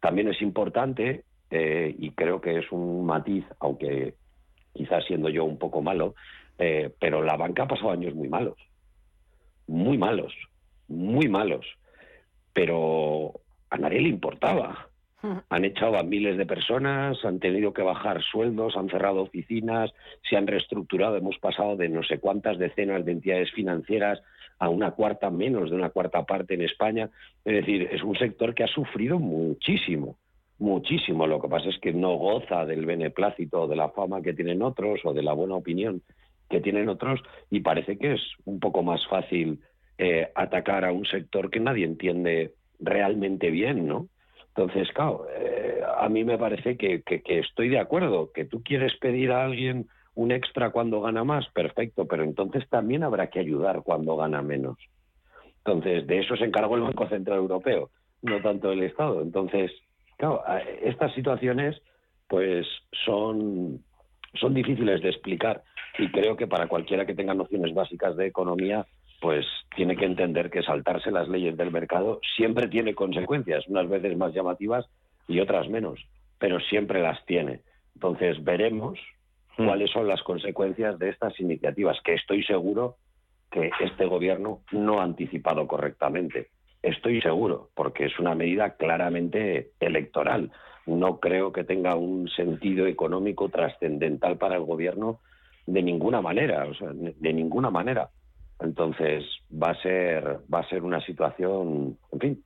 [0.00, 4.14] También es importante, eh, y creo que es un matiz, aunque
[4.72, 6.14] quizás siendo yo un poco malo,
[6.58, 8.56] eh, pero la banca ha pasado años muy malos,
[9.66, 10.34] muy malos,
[10.88, 11.66] muy malos,
[12.52, 13.32] pero
[13.70, 14.88] a nadie le importaba.
[15.50, 19.90] Han echado a miles de personas, han tenido que bajar sueldos, han cerrado oficinas,
[20.28, 24.20] se han reestructurado, hemos pasado de no sé cuántas decenas de entidades financieras
[24.58, 27.10] a una cuarta, menos de una cuarta parte en España.
[27.44, 30.16] Es decir, es un sector que ha sufrido muchísimo,
[30.58, 31.26] muchísimo.
[31.26, 35.00] Lo que pasa es que no goza del beneplácito, de la fama que tienen otros
[35.04, 36.02] o de la buena opinión
[36.48, 39.60] que tienen otros y parece que es un poco más fácil
[39.98, 44.08] eh, atacar a un sector que nadie entiende realmente bien, ¿no?
[44.56, 48.96] Entonces, claro, eh, a mí me parece que, que, estoy de acuerdo, que tú quieres
[48.96, 53.82] pedir a alguien un extra cuando gana más, perfecto, pero entonces también habrá que ayudar
[53.82, 54.78] cuando gana menos.
[55.58, 57.90] Entonces, de eso se encargó el Banco Central Europeo,
[58.22, 59.20] no tanto el Estado.
[59.20, 59.70] Entonces,
[60.16, 60.42] claro,
[60.82, 61.76] estas situaciones
[62.26, 62.66] pues
[63.04, 63.82] son
[64.50, 65.62] difíciles de explicar
[65.98, 68.86] y creo que para cualquiera que tenga nociones básicas de economía,
[69.20, 74.16] pues tiene que entender que saltarse las leyes del mercado siempre tiene consecuencias, unas veces
[74.16, 74.86] más llamativas
[75.28, 76.00] y otras menos,
[76.38, 77.60] pero siempre las tiene.
[77.94, 78.98] Entonces veremos
[79.58, 79.66] Mm.
[79.66, 82.96] cuáles son las consecuencias de estas iniciativas, que estoy seguro
[83.50, 86.48] que este gobierno no ha anticipado correctamente.
[86.82, 90.50] Estoy seguro, porque es una medida claramente electoral.
[90.84, 95.20] No creo que tenga un sentido económico trascendental para el gobierno
[95.66, 98.10] de ninguna manera, o sea, de ninguna manera.
[98.60, 102.44] Entonces va a ser va a ser una situación, en fin,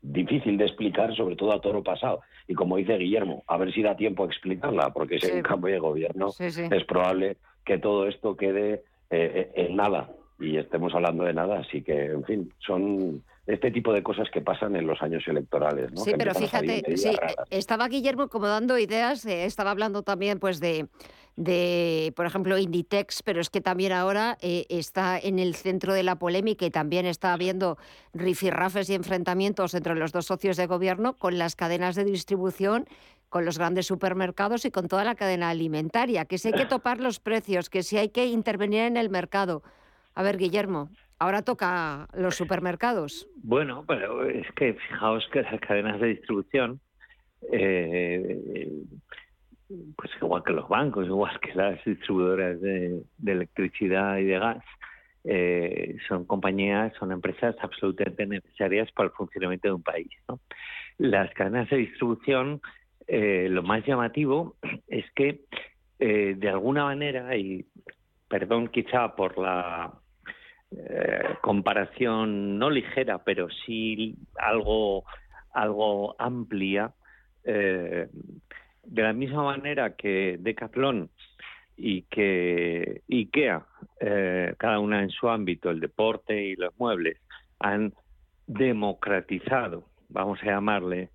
[0.00, 2.20] difícil de explicar, sobre todo a toro pasado.
[2.48, 5.42] Y como dice Guillermo, a ver si da tiempo a explicarla, porque si hay un
[5.42, 10.10] cambio de gobierno es probable que todo esto quede eh, en nada
[10.40, 11.60] y estemos hablando de nada.
[11.60, 15.92] Así que, en fin, son este tipo de cosas que pasan en los años electorales.
[15.92, 16.00] ¿no?
[16.00, 17.10] Sí, pero fíjate, sí,
[17.50, 20.86] estaba Guillermo como dando ideas, eh, estaba hablando también pues de,
[21.36, 26.02] de, por ejemplo, Inditex, pero es que también ahora eh, está en el centro de
[26.02, 27.78] la polémica y también está habiendo
[28.12, 32.86] rifirrafes y enfrentamientos entre los dos socios de gobierno con las cadenas de distribución
[33.32, 37.00] con los grandes supermercados y con toda la cadena alimentaria, que si hay que topar
[37.00, 39.62] los precios, que si hay que intervenir en el mercado.
[40.14, 43.26] A ver, Guillermo, ahora toca los supermercados.
[43.36, 46.80] Bueno, pero es que fijaos que las cadenas de distribución,
[47.50, 48.68] eh,
[49.96, 54.64] pues igual que los bancos, igual que las distribuidoras de, electricidad y de gas,
[55.24, 60.10] eh, son compañías, son empresas absolutamente necesarias para el funcionamiento de un país.
[60.98, 62.60] Las cadenas de distribución,
[63.06, 64.56] eh, lo más llamativo
[64.88, 65.40] es que
[65.98, 67.64] de alguna manera, y
[68.28, 69.92] perdón quizá por la
[70.74, 75.04] eh, comparación no ligera, pero sí algo,
[75.52, 76.92] algo amplia,
[77.44, 78.08] eh,
[78.84, 81.10] de la misma manera que Decathlon
[81.76, 83.64] y que IKEA,
[84.00, 87.18] eh, cada una en su ámbito, el deporte y los muebles,
[87.58, 87.92] han
[88.46, 91.10] democratizado, vamos a llamarle,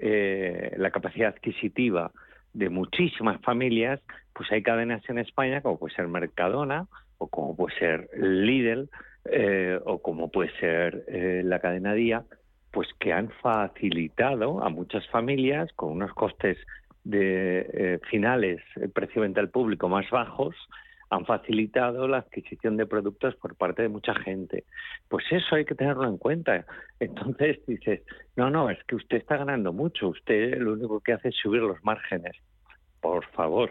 [0.00, 2.12] la capacidad adquisitiva
[2.52, 4.00] de muchísimas familias,
[4.32, 6.86] pues hay cadenas en España, como puede ser Mercadona,
[7.18, 8.88] o como puede ser Lidl
[9.24, 12.24] eh, o como puede ser eh, la cadena Día,
[12.70, 16.56] pues que han facilitado a muchas familias con unos costes
[17.08, 20.54] de eh, finales, de venta al público más bajos,
[21.08, 24.64] han facilitado la adquisición de productos por parte de mucha gente.
[25.08, 26.66] Pues eso hay que tenerlo en cuenta.
[27.00, 28.02] Entonces dices,
[28.36, 31.62] no, no, es que usted está ganando mucho, usted lo único que hace es subir
[31.62, 32.36] los márgenes.
[33.00, 33.70] Por favor,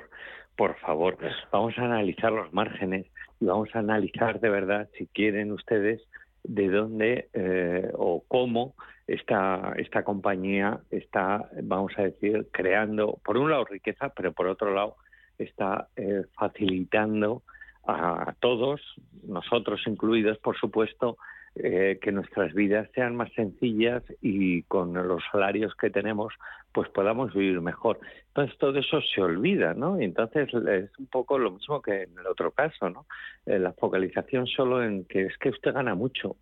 [0.56, 1.18] por favor,
[1.52, 3.06] vamos a analizar los márgenes
[3.40, 6.02] y vamos a analizar de verdad, si quieren ustedes,
[6.44, 8.74] de dónde eh, o cómo
[9.08, 14.74] esta, esta compañía está, vamos a decir, creando, por un lado, riqueza, pero por otro
[14.74, 14.98] lado,
[15.38, 17.44] está eh, facilitando
[17.90, 18.82] a todos,
[19.26, 21.18] nosotros incluidos, por supuesto,
[21.64, 26.34] eh, que nuestras vidas sean más sencillas y con los salarios que tenemos
[26.72, 28.00] pues podamos vivir mejor.
[28.28, 30.00] Entonces todo eso se olvida, ¿no?
[30.00, 33.08] Y entonces es un poco lo mismo que en el otro caso, ¿no?
[33.48, 36.36] Eh, la focalización solo en que es que usted gana mucho.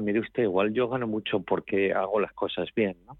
[0.00, 3.16] mire usted, igual yo gano mucho porque hago las cosas bien, ¿no?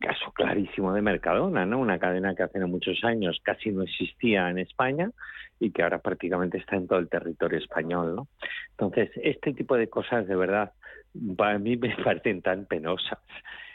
[0.00, 1.78] Caso clarísimo de Mercadona, ¿no?
[1.78, 5.10] Una cadena que hace muchos años casi no existía en España
[5.60, 8.28] y que ahora prácticamente está en todo el territorio español, ¿no?
[8.70, 10.72] Entonces, este tipo de cosas de verdad
[11.36, 13.18] para mí me parecen tan penosas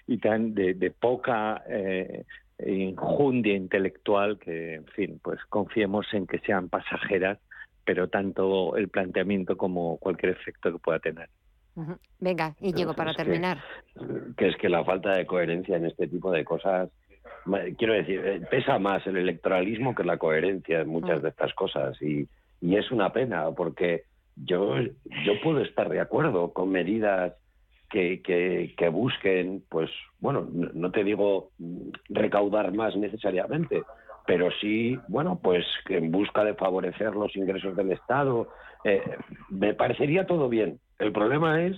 [0.07, 2.25] y tan de, poca eh,
[2.65, 7.39] injundia intelectual que, en fin, pues confiemos en que sean pasajeras,
[7.83, 11.29] pero tanto el planteamiento como cualquier efecto que pueda tener.
[12.19, 13.59] Venga, y llego para terminar.
[14.37, 16.89] Que, es que la falta de coherencia en este tipo de cosas,
[17.77, 21.23] quiero decir, eh, pesa más el electoralismo que la coherencia en muchas mm.
[21.23, 22.27] de estas cosas y,
[22.61, 24.03] y es una pena porque
[24.35, 27.33] yo, yo puedo estar de acuerdo con medidas
[27.89, 31.51] que, que, que, busquen, pues, bueno, no te digo
[32.09, 33.83] recaudar más necesariamente,
[34.25, 38.49] pero sí, bueno, pues en busca de favorecer los ingresos del Estado.
[38.83, 39.01] Eh,
[39.49, 40.79] me parecería todo bien.
[40.99, 41.77] El problema es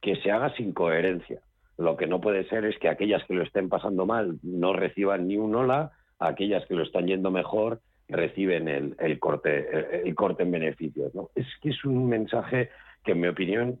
[0.00, 1.40] que se haga sin coherencia.
[1.78, 5.28] Lo que no puede ser es que aquellas que lo estén pasando mal no reciban
[5.28, 10.52] ni un hola, aquellas que lo están yendo mejor reciben el, corte, el, corte en
[10.52, 11.14] beneficios.
[11.14, 11.30] ¿no?
[11.34, 12.70] Es que es un mensaje
[13.04, 13.78] que, en mi opinión,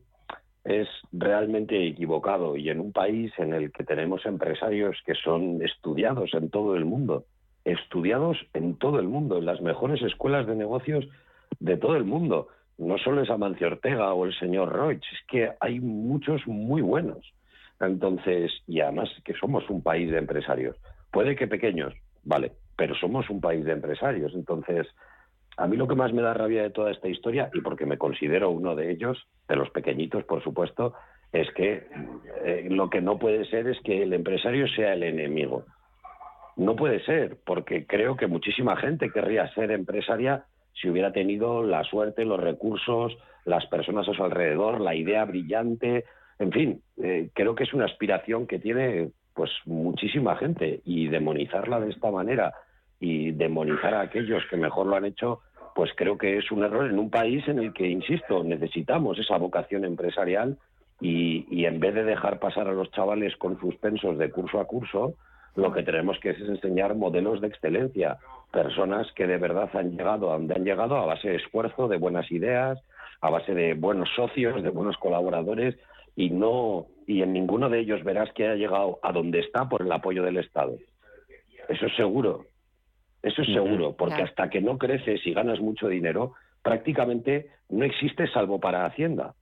[0.64, 6.34] es realmente equivocado y en un país en el que tenemos empresarios que son estudiados
[6.34, 7.24] en todo el mundo,
[7.64, 11.06] estudiados en todo el mundo, en las mejores escuelas de negocios
[11.58, 15.50] de todo el mundo no solo es Amancio Ortega o el señor Roig, es que
[15.60, 17.32] hay muchos muy buenos.
[17.80, 20.76] Entonces, y además que somos un país de empresarios.
[21.10, 21.94] Puede que pequeños,
[22.24, 24.32] vale, pero somos un país de empresarios.
[24.34, 24.86] Entonces,
[25.56, 27.98] a mí lo que más me da rabia de toda esta historia, y porque me
[27.98, 30.94] considero uno de ellos, de los pequeñitos, por supuesto,
[31.32, 31.86] es que
[32.44, 35.64] eh, lo que no puede ser es que el empresario sea el enemigo.
[36.56, 40.44] No puede ser, porque creo que muchísima gente querría ser empresaria
[40.80, 46.04] si hubiera tenido la suerte, los recursos, las personas a su alrededor, la idea brillante,
[46.38, 50.80] en fin, eh, creo que es una aspiración que tiene pues muchísima gente.
[50.84, 52.52] Y demonizarla de esta manera
[52.98, 55.40] y demonizar a aquellos que mejor lo han hecho,
[55.74, 59.36] pues creo que es un error en un país en el que, insisto, necesitamos esa
[59.36, 60.56] vocación empresarial
[61.00, 65.14] y, en vez de dejar pasar a los chavales con suspensos de curso a curso,
[65.56, 68.18] lo que tenemos que es enseñar modelos de excelencia,
[68.52, 71.96] personas que de verdad han llegado a donde han llegado a base de esfuerzo, de
[71.96, 72.78] buenas ideas,
[73.20, 75.76] a base de buenos socios, de buenos colaboradores
[76.14, 79.82] y no y en ninguno de ellos verás que haya llegado a donde está por
[79.82, 80.76] el apoyo del Estado.
[81.68, 82.46] Eso es seguro.
[83.22, 88.28] Eso es seguro, porque hasta que no creces y ganas mucho dinero, prácticamente no existe
[88.28, 89.34] salvo para Hacienda.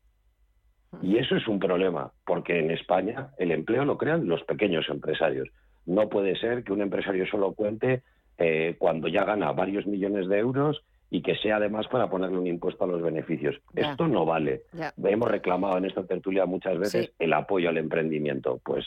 [1.03, 5.49] Y eso es un problema, porque en España el empleo lo crean los pequeños empresarios.
[5.87, 8.03] No puede ser que un empresario solo cuente
[8.39, 12.47] eh, cuando ya gana varios millones de euros y que sea además para ponerle un
[12.47, 13.57] impuesto a los beneficios.
[13.74, 14.62] Esto no vale.
[15.03, 18.61] Hemos reclamado en esta tertulia muchas veces el apoyo al emprendimiento.
[18.64, 18.85] Pues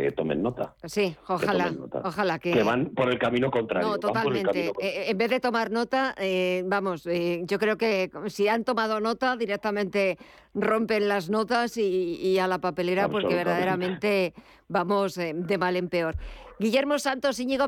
[0.00, 0.74] que tomen nota.
[0.84, 1.72] Sí, ojalá,
[2.02, 2.52] ojalá que...
[2.52, 2.62] que...
[2.62, 3.88] van por el camino contrario.
[3.88, 4.72] No, totalmente.
[4.80, 9.00] Eh, en vez de tomar nota, eh, vamos, eh, yo creo que si han tomado
[9.00, 10.18] nota, directamente
[10.52, 14.34] rompen las notas y, a la papelera porque verdaderamente
[14.68, 16.16] vamos de mal en peor.
[16.58, 17.66] Guillermo Santos, Íñigo,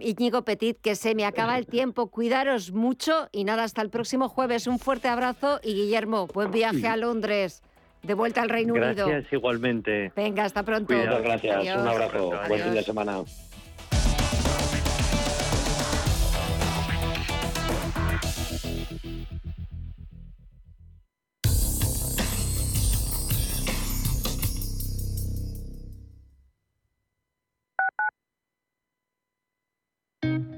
[0.00, 2.08] Íñigo Petit, que se me acaba el tiempo.
[2.08, 4.66] Cuidaros mucho y nada, hasta el próximo jueves.
[4.66, 7.62] Un fuerte abrazo y Guillermo, buen viaje a Londres.
[8.04, 9.06] De vuelta al Reino Unido.
[9.06, 10.12] Gracias, igualmente.
[10.14, 10.94] Venga, hasta pronto.
[10.94, 11.76] Muchas gracias.
[11.76, 12.32] Un abrazo.
[12.48, 13.22] Buen fin de semana.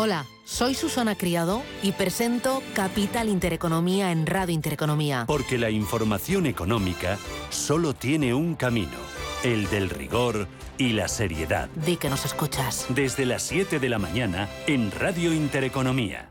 [0.00, 5.24] Hola, soy Susana Criado y presento Capital Intereconomía en Radio Intereconomía.
[5.26, 7.18] Porque la información económica
[7.50, 8.96] solo tiene un camino,
[9.42, 10.46] el del rigor
[10.78, 11.68] y la seriedad.
[11.74, 12.86] Di que nos escuchas.
[12.90, 16.30] Desde las 7 de la mañana en Radio Intereconomía.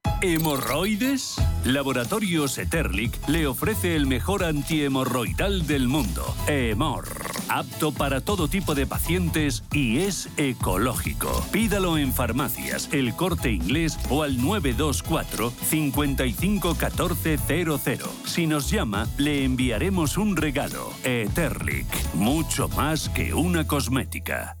[0.21, 1.35] ¿Hemorroides?
[1.65, 7.07] Laboratorios Eterlic le ofrece el mejor antihemorroidal del mundo, Hemor.
[7.49, 11.43] Apto para todo tipo de pacientes y es ecológico.
[11.51, 17.81] Pídalo en farmacias, el corte inglés o al 924 551400.
[18.25, 20.93] Si nos llama, le enviaremos un regalo.
[21.03, 24.60] Eterlic, mucho más que una cosmética.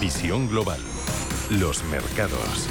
[0.00, 0.78] Visión Global.
[1.50, 2.68] Los mercados.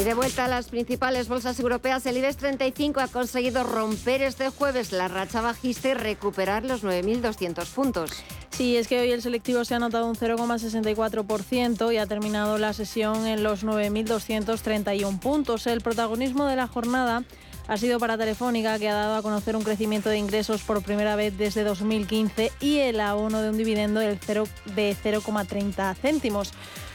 [0.00, 4.50] Y de vuelta a las principales bolsas europeas, el IBEX 35 ha conseguido romper este
[4.50, 8.12] jueves la racha bajista y recuperar los 9.200 puntos.
[8.50, 12.72] Sí, es que hoy el selectivo se ha notado un 0,64% y ha terminado la
[12.72, 15.66] sesión en los 9.231 puntos.
[15.66, 17.24] El protagonismo de la jornada
[17.68, 21.16] ha sido para Telefónica, que ha dado a conocer un crecimiento de ingresos por primera
[21.16, 24.44] vez desde 2015 y el abono de un dividendo del 0,
[24.74, 26.52] de 0,30 céntimos.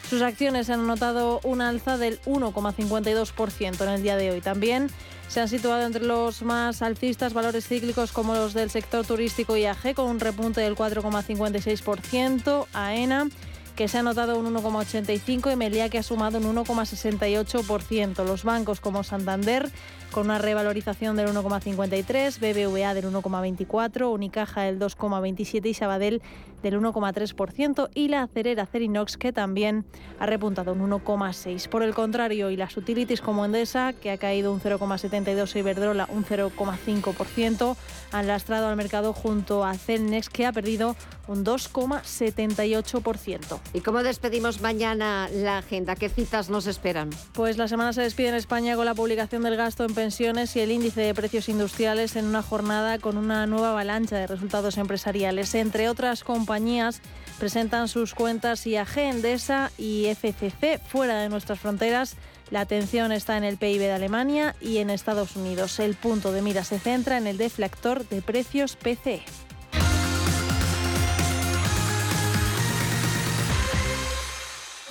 [0.09, 4.41] Sus acciones han notado un alza del 1,52% en el día de hoy.
[4.41, 4.89] También
[5.27, 9.93] se han situado entre los más alcistas valores cíclicos como los del sector turístico IAG
[9.95, 13.29] con un repunte del 4,56%, AENA
[13.75, 18.23] que se ha notado un 1,85 y Meliá que ha sumado un 1,68%.
[18.25, 19.71] Los bancos como Santander
[20.13, 26.21] con una revalorización del 1,53, BBVA del 1,24, Unicaja del 2,27 y Sabadell
[26.61, 29.85] del 1,3% y la acerera Cerinox que también
[30.19, 31.67] ha repuntado un 1,6.
[31.67, 36.07] Por el contrario, y las utilities como Endesa, que ha caído un 0,72 y Iberdrola
[36.09, 37.75] un 0,5%,
[38.11, 40.95] han lastrado al mercado junto a Celnex que ha perdido
[41.27, 43.62] un 2,78%.
[43.73, 45.95] ¿Y cómo despedimos mañana la agenda?
[45.95, 47.09] ¿Qué citas nos esperan?
[47.33, 50.59] Pues la semana se despide en España con la publicación del gasto en pensiones y
[50.59, 55.55] el índice de precios industriales en una jornada con una nueva avalancha de resultados empresariales.
[55.55, 57.01] Entre otras compañías
[57.39, 62.15] presentan sus cuentas IAG, Endesa y FCC fuera de nuestras fronteras.
[62.51, 65.79] La atención está en el PIB de Alemania y en Estados Unidos.
[65.79, 69.23] El punto de mira se centra en el deflactor de precios PCE.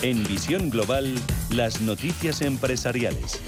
[0.00, 1.12] En Visión Global,
[1.50, 3.40] las noticias empresariales.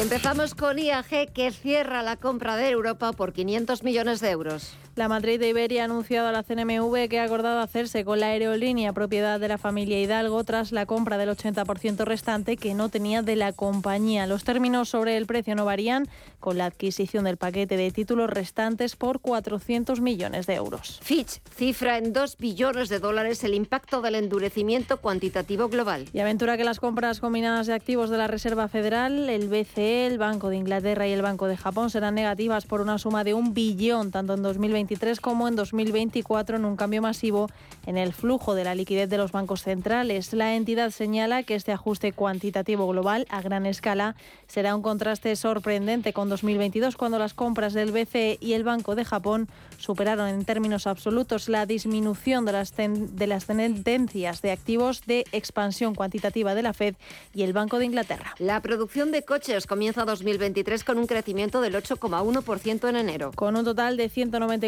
[0.00, 4.76] Empezamos con IAG que cierra la compra de Europa por 500 millones de euros.
[4.96, 8.28] La Madrid de Iberia ha anunciado a la CNMV que ha acordado hacerse con la
[8.28, 13.20] aerolínea propiedad de la familia Hidalgo tras la compra del 80% restante que no tenía
[13.20, 14.26] de la compañía.
[14.26, 16.08] Los términos sobre el precio no varían
[16.40, 20.98] con la adquisición del paquete de títulos restantes por 400 millones de euros.
[21.02, 26.06] Fitch cifra en 2 billones de dólares el impacto del endurecimiento cuantitativo global.
[26.14, 30.16] Y aventura que las compras combinadas de activos de la Reserva Federal, el BCE, el
[30.16, 33.52] Banco de Inglaterra y el Banco de Japón serán negativas por una suma de un
[33.52, 34.85] billón tanto en 2020
[35.20, 37.48] como en 2024 en un cambio masivo
[37.86, 40.32] en el flujo de la liquidez de los bancos centrales.
[40.32, 44.16] La entidad señala que este ajuste cuantitativo global a gran escala
[44.46, 49.04] será un contraste sorprendente con 2022 cuando las compras del BCE y el Banco de
[49.04, 55.24] Japón superaron en términos absolutos la disminución de las, de las tendencias de activos de
[55.32, 56.94] expansión cuantitativa de la Fed
[57.34, 58.34] y el Banco de Inglaterra.
[58.38, 63.32] La producción de coches comienza 2023 con un crecimiento del 8,1% en enero.
[63.34, 64.08] Con un total de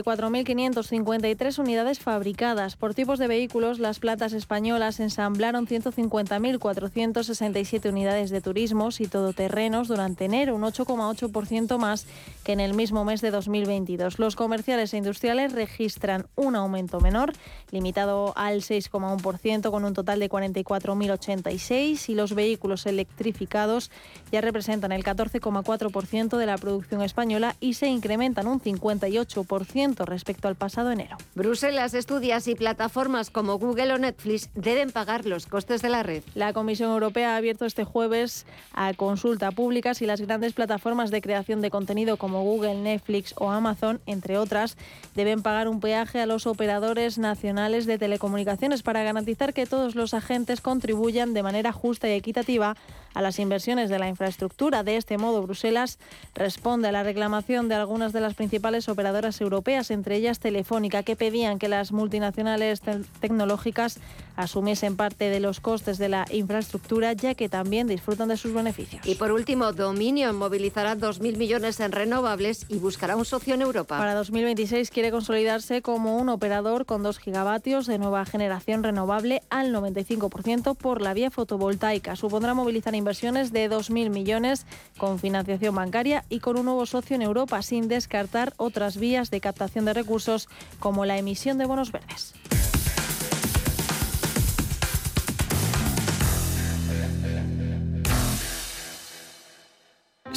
[0.09, 2.77] 194.553 unidades fabricadas.
[2.77, 10.25] Por tipos de vehículos, las platas españolas ensamblaron 150.467 unidades de turismos y todoterrenos durante
[10.25, 12.07] enero, un 8,8% más
[12.43, 14.19] que en el mismo mes de 2022.
[14.19, 17.35] Los comerciales industriales registran un aumento menor,
[17.71, 23.91] limitado al 6,1% con un total de 44.086 y los vehículos electrificados
[24.33, 30.57] ya representan el 14,4% de la producción española y se incrementan un 58% respecto al
[30.57, 31.17] pasado enero.
[31.35, 36.23] Bruselas estudia si plataformas como Google o Netflix deben pagar los costes de la red.
[36.35, 41.23] La Comisión Europea ha abierto este jueves a consulta pública si las grandes plataformas de
[41.23, 44.77] creación de contenido como Google, Netflix o Amazon, entre otras,
[45.15, 50.15] deben pagar un peaje a los operadores nacionales de telecomunicaciones para garantizar que todos los
[50.15, 52.77] agentes contribuyan de manera justa y equitativa
[53.15, 54.83] a las inversiones de la infraestructura.
[54.83, 55.99] De este modo, Bruselas
[56.35, 61.17] responde a la reclamación de algunas de las principales operadoras europeas, entre ellas Telefónica, que
[61.17, 62.81] pedían que las multinacionales
[63.21, 63.99] tecnológicas
[64.39, 69.05] asumiesen parte de los costes de la infraestructura, ya que también disfrutan de sus beneficios.
[69.05, 73.99] Y por último, Dominion movilizará 2.000 millones en renovables y buscará un socio en Europa.
[73.99, 79.75] Para 2026 quiere consolidarse como un operador con 2 gigavatios de nueva generación renovable al
[79.75, 82.15] 95% por la vía fotovoltaica.
[82.15, 84.67] Supondrá movilizar inversiones de 2.000 millones
[84.99, 89.41] con financiación bancaria y con un nuevo socio en Europa, sin descartar otras vías de
[89.41, 92.35] captación de recursos como la emisión de bonos verdes.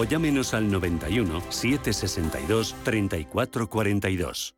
[0.00, 4.54] o llámenos al 91 762 3442.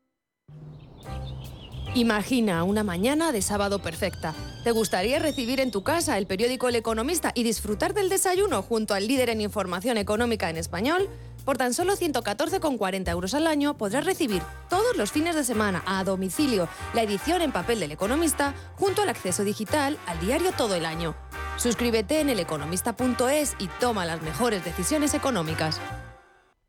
[1.94, 4.34] Imagina una mañana de sábado perfecta.
[4.62, 8.94] ¿Te gustaría recibir en tu casa el periódico El Economista y disfrutar del desayuno junto
[8.94, 11.08] al líder en información económica en español?
[11.44, 16.04] Por tan solo 114,40 euros al año podrás recibir todos los fines de semana a
[16.04, 20.86] domicilio la edición en papel del Economista junto al acceso digital al diario todo el
[20.86, 21.16] año.
[21.56, 25.80] Suscríbete en eleconomista.es y toma las mejores decisiones económicas.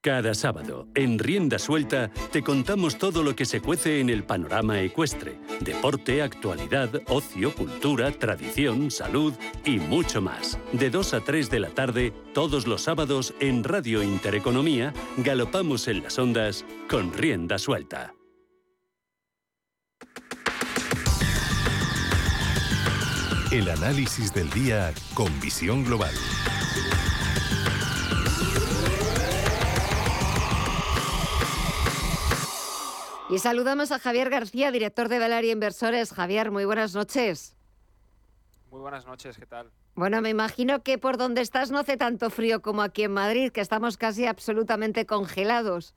[0.03, 4.81] Cada sábado, en Rienda Suelta, te contamos todo lo que se cuece en el panorama
[4.81, 5.39] ecuestre.
[5.61, 9.33] Deporte, actualidad, ocio, cultura, tradición, salud
[9.63, 10.59] y mucho más.
[10.73, 16.03] De 2 a 3 de la tarde, todos los sábados, en Radio Intereconomía, galopamos en
[16.03, 18.13] las ondas con Rienda Suelta.
[23.51, 26.13] El análisis del día con visión global.
[33.33, 36.13] Y saludamos a Javier García, director de Valaria Inversores.
[36.13, 37.55] Javier, muy buenas noches.
[38.69, 39.71] Muy buenas noches, ¿qué tal?
[39.95, 43.51] Bueno, me imagino que por donde estás no hace tanto frío como aquí en Madrid,
[43.51, 45.95] que estamos casi absolutamente congelados.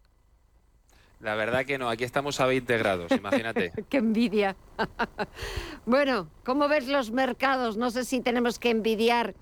[1.20, 3.70] La verdad que no, aquí estamos a 20 grados, imagínate.
[3.90, 4.56] ¡Qué envidia!
[5.84, 7.76] bueno, ¿cómo ves los mercados?
[7.76, 9.34] No sé si tenemos que envidiar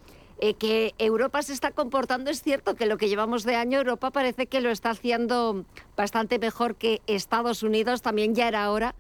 [0.47, 2.31] eh, que Europa se está comportando.
[2.31, 5.65] Es cierto que lo que llevamos de año, Europa parece que lo está haciendo
[5.97, 8.03] bastante mejor que Estados Unidos.
[8.03, 8.95] También ya era hora,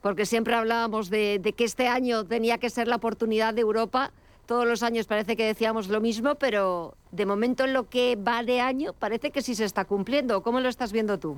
[0.00, 4.10] porque siempre hablábamos de, de que este año tenía que ser la oportunidad de Europa.
[4.46, 8.42] Todos los años parece que decíamos lo mismo, pero de momento en lo que va
[8.42, 10.42] de año parece que sí se está cumpliendo.
[10.42, 11.36] ¿Cómo lo estás viendo tú?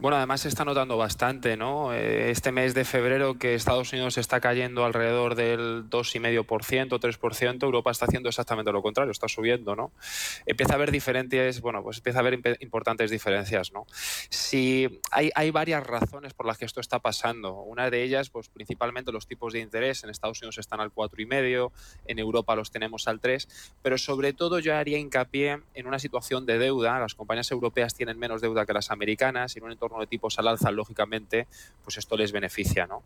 [0.00, 1.92] Bueno, además se está notando bastante, ¿no?
[1.92, 7.90] Eh, este mes de febrero que Estados Unidos está cayendo alrededor del 2,5%, 3%, Europa
[7.90, 9.92] está haciendo exactamente lo contrario, está subiendo, ¿no?
[10.46, 13.84] Empieza a haber diferentes, bueno, pues empieza a haber importantes diferencias, ¿no?
[14.30, 17.60] Si hay, hay varias razones por las que esto está pasando.
[17.60, 21.72] Una de ellas, pues principalmente los tipos de interés en Estados Unidos están al 4,5,
[22.06, 26.46] en Europa los tenemos al 3, pero sobre todo yo haría hincapié en una situación
[26.46, 26.98] de deuda.
[26.98, 30.38] Las compañías europeas tienen menos deuda que las americanas y en un entorno de tipos
[30.38, 31.48] al alza, lógicamente,
[31.82, 32.86] pues esto les beneficia.
[32.86, 33.02] ¿no?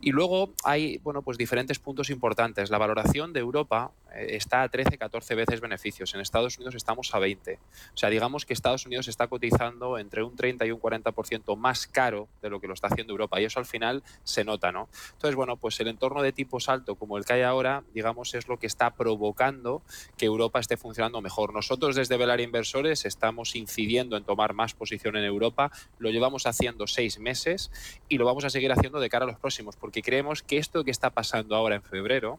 [0.00, 2.70] Y luego hay bueno, pues diferentes puntos importantes.
[2.70, 6.14] La valoración de Europa eh, está a 13, 14 veces beneficios.
[6.14, 7.58] En Estados Unidos estamos a 20.
[7.94, 11.86] O sea, digamos que Estados Unidos está cotizando entre un 30 y un 40% más
[11.86, 13.40] caro de lo que lo está haciendo Europa.
[13.40, 14.88] Y eso al final se nota, ¿no?
[15.12, 18.48] Entonces, bueno, pues el entorno de tipos alto como el que hay ahora, digamos, es
[18.48, 19.82] lo que está provocando
[20.16, 21.52] que Europa esté funcionando mejor.
[21.52, 25.70] Nosotros desde Velar Inversores estamos incidiendo en tomar más posición en Europa.
[25.98, 27.72] Lo llevamos haciendo seis meses
[28.08, 30.84] y lo vamos a seguir haciendo de cara a los próximos, porque creemos que esto
[30.84, 32.38] que está pasando ahora en febrero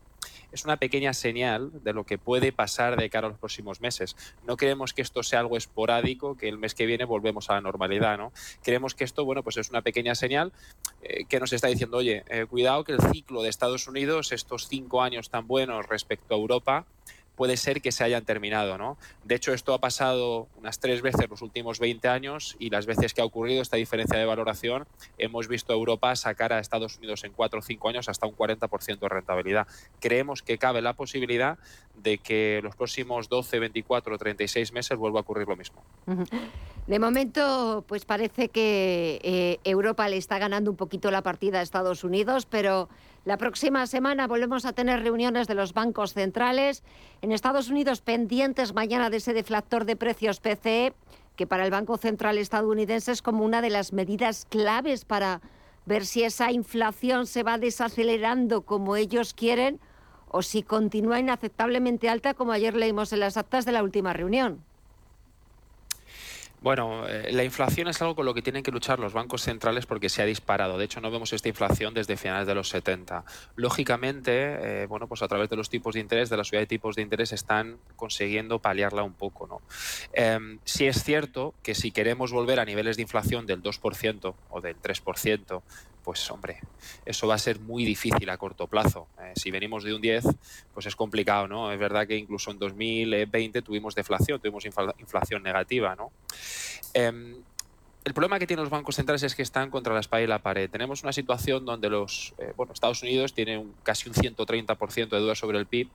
[0.54, 4.16] es una pequeña señal de lo que puede pasar de cara a los próximos meses.
[4.48, 7.62] No creemos que esto sea algo esporádico, que el mes que viene volvemos a la
[7.62, 8.32] normalidad, ¿no?
[8.64, 10.54] Creemos que esto, bueno, pues es una pequeña señal
[11.02, 14.70] eh, que nos está diciendo, oye, eh, cuidado que el ciclo de Estados Unidos, estos
[14.70, 16.86] cinco años tan buenos respecto a Europa,
[17.36, 18.78] puede ser que se hayan terminado.
[18.78, 18.98] ¿no?
[19.24, 23.14] De hecho, esto ha pasado unas tres veces los últimos 20 años y las veces
[23.14, 24.86] que ha ocurrido esta diferencia de valoración,
[25.18, 28.36] hemos visto a Europa sacar a Estados Unidos en cuatro o cinco años hasta un
[28.36, 29.68] 40% de rentabilidad.
[30.00, 31.58] Creemos que cabe la posibilidad
[31.96, 35.82] de que los próximos 12, 24 o 36 meses vuelva a ocurrir lo mismo.
[36.88, 41.62] De momento, pues parece que eh, Europa le está ganando un poquito la partida a
[41.62, 42.90] Estados Unidos, pero
[43.26, 46.84] la próxima semana volvemos a tener reuniones de los bancos centrales.
[47.22, 50.94] En Estados Unidos, pendientes mañana de ese deflactor de precios PCE,
[51.38, 55.42] que para el Banco Central estadounidense es como una de las medidas claves para
[55.86, 59.80] ver si esa inflación se va desacelerando como ellos quieren
[60.28, 64.64] o si continúa inaceptablemente alta como ayer leímos en las actas de la última reunión.
[66.64, 69.86] Bueno, eh, la inflación es algo con lo que tienen que luchar los bancos centrales
[69.86, 70.78] porque se ha disparado.
[70.78, 73.26] De hecho, no vemos esta inflación desde finales de los 70.
[73.58, 76.68] Lógicamente, eh, bueno, pues a través de los tipos de interés, de la subida de
[76.68, 79.46] tipos de interés, están consiguiendo paliarla un poco.
[79.46, 79.62] ¿no?
[80.14, 84.62] Em, sí es cierto que si queremos volver a niveles de inflación del 2% o
[84.62, 85.62] del 3%,
[86.04, 86.60] pues hombre,
[87.06, 89.08] eso va a ser muy difícil a corto plazo.
[89.22, 90.26] Eh, si venimos de un 10,
[90.74, 91.72] pues es complicado, ¿no?
[91.72, 96.12] Es verdad que incluso en 2020 tuvimos deflación, tuvimos inflación negativa, ¿no?
[96.94, 97.42] Em,
[98.06, 100.40] el problema que tienen los bancos centrales es que están contra la espalda y la
[100.40, 100.70] pared.
[100.70, 105.36] Tenemos una situación donde los eh, bueno, Estados Unidos tiene casi un 130% de deuda
[105.36, 105.90] sobre el PIB,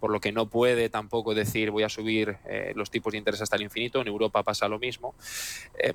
[0.00, 3.42] por lo que no puede tampoco decir voy a subir eh, los tipos de interés
[3.42, 4.00] hasta el infinito.
[4.00, 5.14] En Europa pasa lo mismo.
[5.78, 5.92] Eh,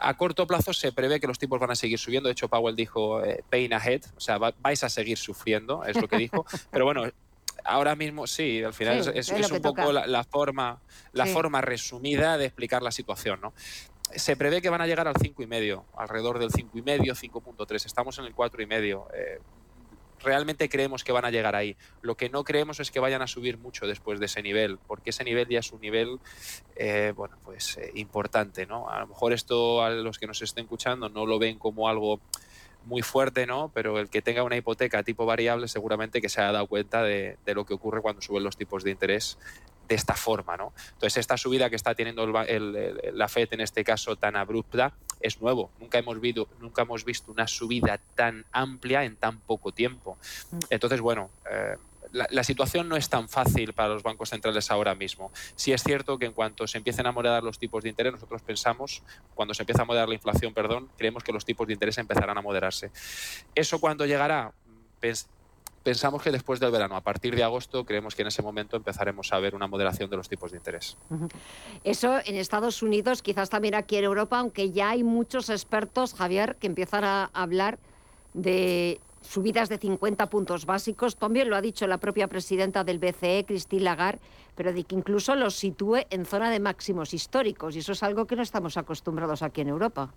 [0.00, 2.28] a corto plazo se prevé que los tipos van a seguir subiendo.
[2.28, 6.16] De hecho, Powell dijo pain ahead, o sea, vais a seguir sufriendo, es lo que
[6.16, 6.44] dijo.
[6.72, 7.04] Pero bueno,
[7.64, 10.80] ahora mismo sí, al final es, un poco la, forma,
[11.12, 13.52] la forma resumida de explicar la situación, ¿no?
[14.10, 17.86] Se prevé que van a llegar al 5,5, alrededor del 5,5, 5.3.
[17.86, 19.06] Estamos en el 4,5.
[19.14, 19.40] Eh,
[20.24, 21.76] realmente creemos que van a llegar ahí.
[22.02, 25.10] Lo que no creemos es que vayan a subir mucho después de ese nivel, porque
[25.10, 26.18] ese nivel ya es un nivel,
[26.76, 28.88] eh, bueno, pues eh, importante, ¿no?
[28.88, 32.20] A lo mejor esto a los que nos estén escuchando no lo ven como algo
[32.86, 33.70] muy fuerte, ¿no?
[33.72, 37.36] Pero el que tenga una hipoteca tipo variable seguramente que se haya dado cuenta de,
[37.46, 39.38] lo que ocurre cuando suben los tipos de interés
[39.88, 40.56] de esta forma.
[40.56, 40.72] ¿no?
[40.92, 45.70] Entonces, esta subida que está teniendo la FED en este caso tan abrupta es nuevo.
[45.80, 50.18] Nunca hemos, visto, nunca hemos visto una subida tan amplia en tan poco tiempo.
[50.50, 50.58] Mm.
[50.70, 51.76] Entonces, bueno, eh,
[52.12, 55.32] la, situación no es tan fácil para los bancos centrales ahora mismo.
[55.56, 58.42] Sí es cierto que en cuanto se empiecen a moderar los tipos de interés, nosotros
[58.42, 59.02] pensamos,
[59.34, 62.38] cuando se empieza a moderar la inflación, perdón, creemos que los tipos de interés empezarán
[62.38, 62.92] a moderarse.
[63.54, 64.52] ¿Eso cuándo llegará?
[65.84, 69.32] Pensamos que después del verano, a partir de agosto, creemos que en ese momento empezaremos
[69.32, 70.96] a ver una moderación de los tipos de interés.
[71.84, 76.56] Eso en Estados Unidos, quizás también aquí en Europa, aunque ya hay muchos expertos, Javier,
[76.56, 77.78] que empiezan a hablar
[78.32, 81.16] de subidas de 50 puntos básicos.
[81.16, 84.20] También lo ha dicho la propia presidenta del BCE, Christine Lagarde,
[84.54, 87.76] pero de que incluso los sitúe en zona de máximos históricos.
[87.76, 90.12] Y eso es algo que no estamos acostumbrados aquí en Europa.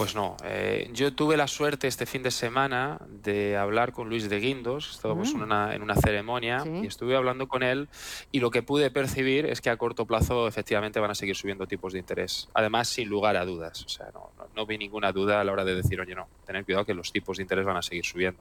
[0.00, 0.34] Pues no.
[0.44, 4.92] Eh, yo tuve la suerte este fin de semana de hablar con Luis de Guindos.
[4.92, 7.86] Estábamos en, una, en, una, ceremonia y estuve hablando con él
[8.32, 11.66] y lo que pude percibir es que a corto plazo efectivamente van a seguir subiendo
[11.66, 12.48] tipos de interés.
[12.54, 13.84] Además, sin lugar a dudas.
[13.84, 16.64] O sea, no, no, vi ninguna duda a la hora de decir, oye, no, tener
[16.64, 18.40] cuidado que los tipos de interés van a seguir subiendo.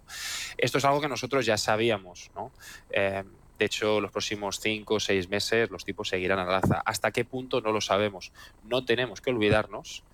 [0.57, 2.53] Esto es algo que nosotros ya sabíamos, ¿no?
[2.89, 3.25] Eh,
[3.57, 6.81] de hecho, los próximos cinco o seis meses los tipos seguirán al alza.
[6.85, 7.59] ¿Hasta qué punto?
[7.59, 8.31] No lo sabemos.
[8.63, 10.05] No tenemos que olvidarnos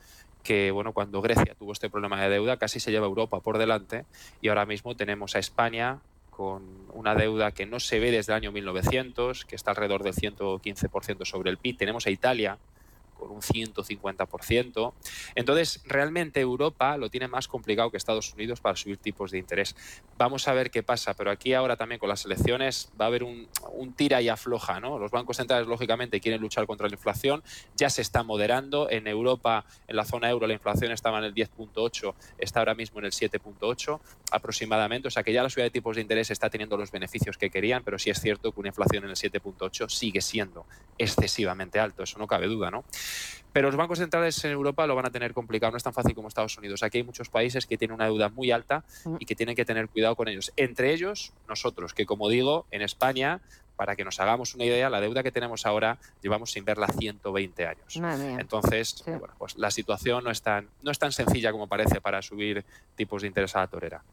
[0.46, 4.06] que bueno, cuando Grecia tuvo este problema de deuda casi se lleva Europa por delante
[4.42, 6.62] y ahora mismo tenemos a España con
[6.94, 11.26] una deuda que no se ve desde el año 1900, que está alrededor del 115%
[11.26, 11.78] sobre el PIB.
[11.78, 12.58] Tenemos a Italia
[13.18, 14.94] con un 150%.
[15.36, 19.76] Entonces, realmente Europa lo tiene más complicado que Estados Unidos para subir tipos de interés.
[20.18, 23.24] Vamos a ver qué pasa, pero aquí ahora también con las elecciones va a haber
[23.24, 23.48] un,
[23.96, 24.80] tira y afloja.
[24.80, 25.00] ¿no?
[25.00, 27.44] Los bancos centrales, lógicamente, quieren luchar contra la inflación,
[27.76, 28.90] ya se está moderando.
[28.90, 33.00] En Europa, en la zona euro, la inflación estaba en el 10.8, está ahora mismo
[33.00, 34.00] en el 7.8
[34.32, 35.08] aproximadamente.
[35.08, 37.50] O sea que ya la subida de tipos de interés está teniendo los beneficios que
[37.50, 40.66] querían, pero sí es cierto que una inflación en el 7.8 sigue siendo
[40.98, 42.72] excesivamente alto, eso no cabe duda.
[42.72, 42.84] ¿no?
[43.56, 46.14] Pero los bancos centrales en Europa lo van a tener complicado, no es tan fácil
[46.14, 46.84] como Estados Unidos.
[46.84, 49.16] Aquí hay muchos países que tienen una deuda muy alta mm.
[49.20, 50.52] y que tienen que tener cuidado con ellos.
[50.58, 53.40] Entre ellos, nosotros, que como digo, en España
[53.76, 57.68] para que nos hagamos una idea, la deuda que tenemos ahora llevamos sin verla 120
[57.68, 57.96] años.
[58.40, 62.22] Entonces, bueno, pues la situación no es, tan, no es tan sencilla como parece para
[62.22, 62.64] subir
[62.96, 64.04] tipos de interés a la torera.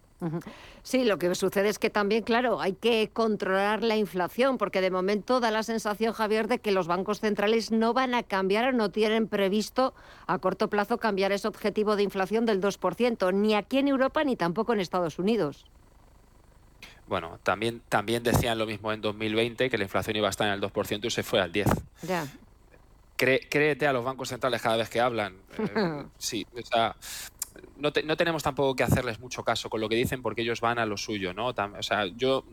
[0.83, 4.91] Sí, lo que sucede es que también, claro, hay que controlar la inflación, porque de
[4.91, 8.73] momento da la sensación, Javier, de que los bancos centrales no van a cambiar o
[8.73, 9.95] no tienen previsto
[10.27, 14.37] a corto plazo cambiar ese objetivo de inflación del 2%, ni aquí en Europa ni
[14.37, 15.67] tampoco en Estados Unidos.
[17.07, 20.55] Bueno, también, también decían lo mismo en 2020, que la inflación iba a estar en
[20.55, 21.83] el 2% y se fue al 10%.
[22.03, 22.27] Ya.
[23.17, 25.37] créete a los bancos centrales cada vez que hablan.
[25.59, 26.97] Eh, sí, o sea,
[27.77, 30.87] no, tenemos tampoco que hacerles mucho caso con lo que dicen porque ellos van a
[30.87, 31.49] lo suyo, ¿no?
[31.49, 32.45] O sea, yo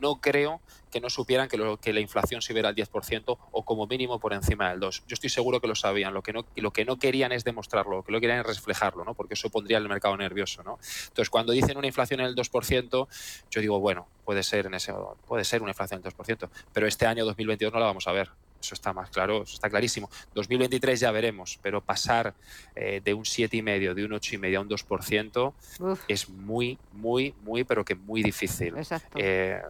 [0.00, 3.64] no creo que no supieran que, lo, que la inflación se iba al 10% o
[3.64, 5.02] como mínimo por encima del 2%.
[5.06, 6.14] Yo estoy seguro que lo sabían.
[6.14, 9.04] Lo que no, lo que no querían es demostrarlo, lo que no querían es reflejarlo,
[9.04, 9.14] ¿no?
[9.14, 10.62] porque eso pondría el mercado nervioso.
[10.62, 10.78] ¿no?
[11.08, 13.08] Entonces, cuando dicen una inflación en el 2%,
[13.50, 14.92] yo digo, bueno, puede ser, en ese,
[15.26, 18.30] puede ser una inflación del 2%, pero este año 2022 no la vamos a ver.
[18.60, 20.10] Eso está más claro, eso está clarísimo.
[20.34, 22.34] 2023 ya veremos, pero pasar
[22.74, 27.84] eh, de un 7,5, de un 8,5 a un 2% es muy, muy, muy, pero
[27.84, 28.76] que muy difícil.
[28.76, 29.18] Exacto.
[29.20, 29.60] Eh,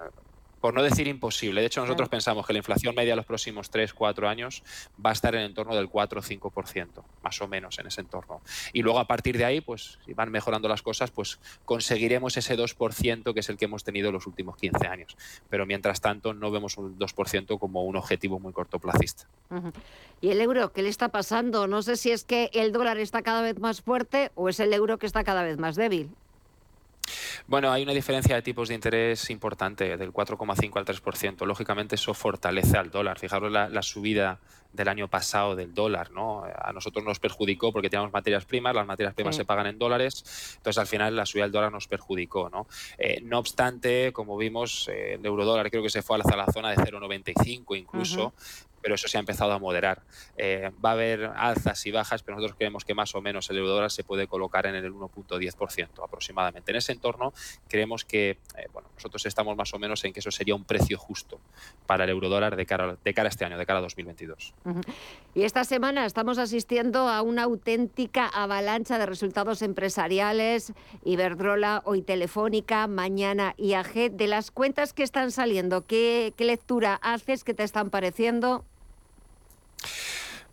[0.60, 1.60] por no decir imposible.
[1.60, 4.62] De hecho, nosotros pensamos que la inflación media los próximos 3, 4 años
[5.04, 8.00] va a estar en el entorno del 4 o 5%, más o menos en ese
[8.00, 8.40] entorno.
[8.72, 12.56] Y luego a partir de ahí, pues si van mejorando las cosas, pues conseguiremos ese
[12.56, 15.16] 2% que es el que hemos tenido los últimos 15 años.
[15.48, 19.26] Pero mientras tanto no vemos un 2% como un objetivo muy cortoplacista.
[20.20, 21.66] ¿Y el euro qué le está pasando?
[21.66, 24.72] No sé si es que el dólar está cada vez más fuerte o es el
[24.72, 26.10] euro que está cada vez más débil.
[27.46, 31.46] Bueno, hay una diferencia de tipos de interés importante, del 4,5 al 3%.
[31.46, 33.18] Lógicamente eso fortalece al dólar.
[33.18, 34.38] Fijaros la, la, subida
[34.72, 36.44] del año pasado del dólar, ¿no?
[36.44, 40.56] A nosotros nos perjudicó porque teníamos materias primas, las materias primas se pagan en dólares,
[40.56, 42.66] entonces al final la subida del dólar nos perjudicó, ¿no?
[42.98, 46.46] Eh, no obstante, como vimos, eh, el euro dólar creo que se fue a la,
[46.52, 48.34] zona de 0,95 incluso,
[48.82, 50.02] pero eso se ha empezado a moderar.
[50.36, 53.58] Eh, va a haber alzas y bajas, pero nosotros creemos que más o menos el
[53.58, 56.70] euro dólar se puede colocar en el 1.10% aproximadamente.
[56.70, 57.32] En ese entorno
[57.68, 58.38] creemos que
[58.72, 61.40] bueno, nosotros estamos más o menos en que eso sería un precio justo
[61.86, 64.54] para el euro dólar de cara, de cara a este año, de cara a 2022.
[65.34, 70.72] Y esta semana estamos asistiendo a una auténtica avalancha de resultados empresariales,
[71.04, 74.12] Iberdrola, hoy Telefónica, mañana IAG.
[74.12, 77.44] De las cuentas que están saliendo, ¿qué, qué lectura haces?
[77.44, 78.64] ¿Qué te están pareciendo?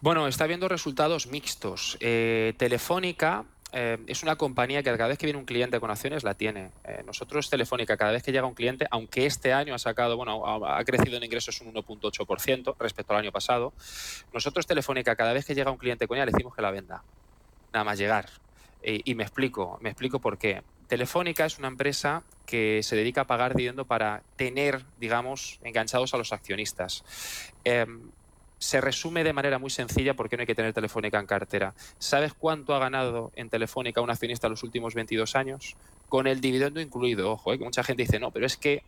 [0.01, 1.97] Bueno, está viendo resultados mixtos.
[1.99, 6.23] Eh, Telefónica eh, es una compañía que cada vez que viene un cliente con acciones
[6.23, 6.71] la tiene.
[6.83, 10.65] Eh, nosotros, Telefónica, cada vez que llega un cliente, aunque este año ha sacado, bueno,
[10.67, 13.73] ha, crecido en ingresos un 1.8% respecto al año pasado,
[14.33, 17.03] nosotros, Telefónica, cada vez que llega un cliente con ella, le decimos que la venda.
[17.73, 18.29] Nada más llegar.
[18.83, 20.61] y me explico, me explico por qué.
[20.87, 26.17] Telefónica es una empresa que se dedica a pagar dividendo para tener, digamos, enganchados a
[26.17, 27.03] los accionistas.
[28.65, 31.75] Se resume de manera muy sencilla porque no hay que tener Telefónica en cartera.
[31.99, 35.75] ¿Sabes cuánto ha ganado en Telefónica un accionista en los últimos 22 años?
[36.09, 37.59] Con el dividendo incluido, ojo, ¿eh?
[37.59, 38.81] que mucha gente dice, no, pero es que,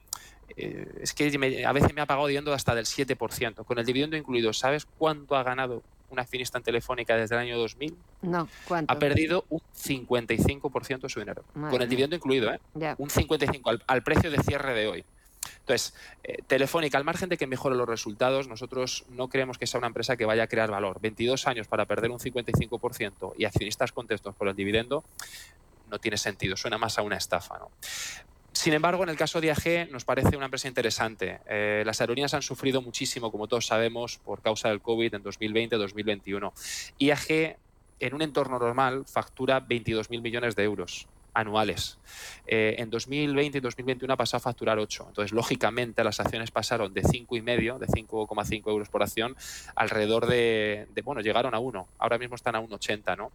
[0.58, 3.66] eh, es que a veces me ha pagado dividendo hasta del 7%.
[3.66, 7.60] Con el dividendo incluido, ¿sabes cuánto ha ganado un accionista en Telefónica desde el año
[7.60, 7.96] 2000?
[8.24, 8.92] No, ¿cuánto?
[8.92, 11.44] Ha perdido un 55% de su dinero.
[11.54, 12.60] con el dividendo incluido, ¿eh?
[12.98, 15.06] Un 55% al precio de cierre de hoy.
[15.68, 15.94] Entonces,
[16.24, 19.88] eh, Telefónica, al margen de que mejore los resultados, nosotros no creemos que sea una
[19.88, 21.02] empresa que vaya a crear valor.
[21.02, 25.04] 22 años para perder un 55% y accionistas contentos por el dividendo
[25.90, 27.60] no tiene sentido, suena más a una estafa.
[28.54, 31.42] Sin embargo, en el caso de IAG nos parece una empresa interesante.
[31.46, 36.54] Eh, las aerolíneas han sufrido muchísimo, como todos sabemos, por causa del COVID en 2020-2021.
[36.98, 37.58] IAG,
[38.00, 41.08] en un entorno normal, factura 22.000 millones de euros
[41.38, 42.00] anuales.
[42.48, 45.06] Eh, en 2020 y 2021 ha pasado a facturar 8.
[45.10, 49.36] Entonces, lógicamente, las acciones pasaron de 5,5, de 5,5 euros por acción,
[49.76, 51.88] alrededor de, de, bueno, llegaron a 1.
[52.00, 53.32] Ahora mismo están a 1,80, ¿no?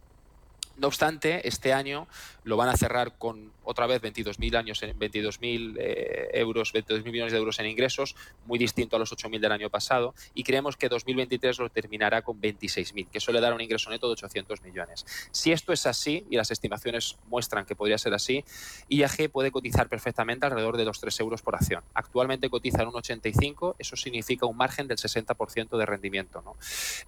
[0.75, 2.07] No obstante, este año
[2.43, 7.39] lo van a cerrar con otra vez 22.000 años, 22.000 eh, euros, 22.000 millones de
[7.39, 11.59] euros en ingresos, muy distinto a los 8.000 del año pasado, y creemos que 2023
[11.59, 15.05] lo terminará con 26.000, que suele dar un ingreso neto de 800 millones.
[15.31, 18.43] Si esto es así, y las estimaciones muestran que podría ser así,
[18.89, 21.83] IAG puede cotizar perfectamente alrededor de los 3 euros por acción.
[21.93, 26.23] Actualmente cotiza en un 85, eso significa un margen del 60% de rendimiento.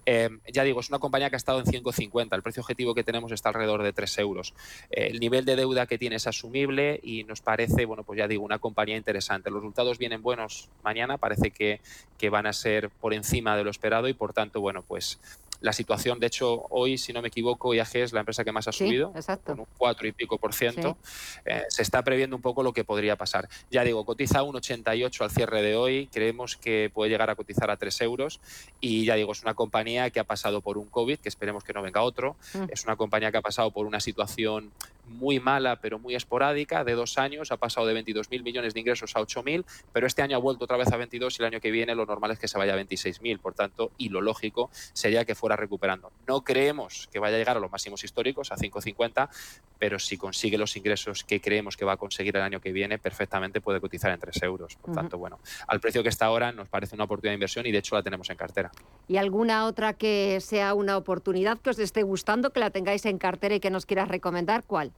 [0.04, 3.04] Eh, ya digo, es una compañía que ha estado en 150, el precio objetivo que
[3.04, 4.54] tenemos está alrededor de 3 euros.
[4.90, 8.28] Eh, el nivel de deuda que tiene es asumible y nos parece, bueno, pues ya
[8.28, 9.50] digo, una compañía interesante.
[9.50, 11.80] Los resultados vienen buenos mañana, parece que,
[12.18, 15.18] que van a ser por encima de lo esperado y por tanto, bueno, pues
[15.60, 18.68] la situación, de hecho, hoy, si no me equivoco, IAG es la empresa que más
[18.68, 19.12] ha subido,
[19.44, 20.98] con un 4 y pico por ciento.
[21.44, 23.48] Eh, se está previendo un poco lo que podría pasar.
[23.70, 27.70] Ya digo, cotiza un 88 al cierre de hoy, creemos que puede llegar a cotizar
[27.70, 28.40] a 3 euros
[28.80, 31.72] y ya digo, es una compañía que ha pasado por un COVID, que esperemos que
[31.72, 32.64] no venga otro, mm.
[32.70, 34.72] es una compañía que ha pasado por una situación
[35.06, 39.16] muy mala, pero muy esporádica, de dos años, ha pasado de 22.000 millones de ingresos
[39.16, 41.70] a 8.000, pero este año ha vuelto otra vez a 22 y el año que
[41.70, 45.24] viene lo normal es que se vaya a 26.000, por tanto, y lo lógico sería
[45.24, 46.12] que fuera recuperando.
[46.26, 49.28] No creemos que vaya a llegar a los máximos históricos, a 5,50,
[49.78, 52.98] pero si consigue los ingresos que creemos que va a conseguir el año que viene,
[52.98, 54.76] perfectamente puede cotizar en 3 euros.
[54.76, 57.72] Por tanto, bueno, al precio que está ahora nos parece una oportunidad de inversión y
[57.72, 58.70] de hecho la tenemos en cartera.
[59.08, 63.18] ¿Y alguna otra que sea una oportunidad que os esté gustando, que la tengáis en
[63.18, 64.64] cartera y que nos quieras recomendar?
[64.64, 64.92] ¿Cuál?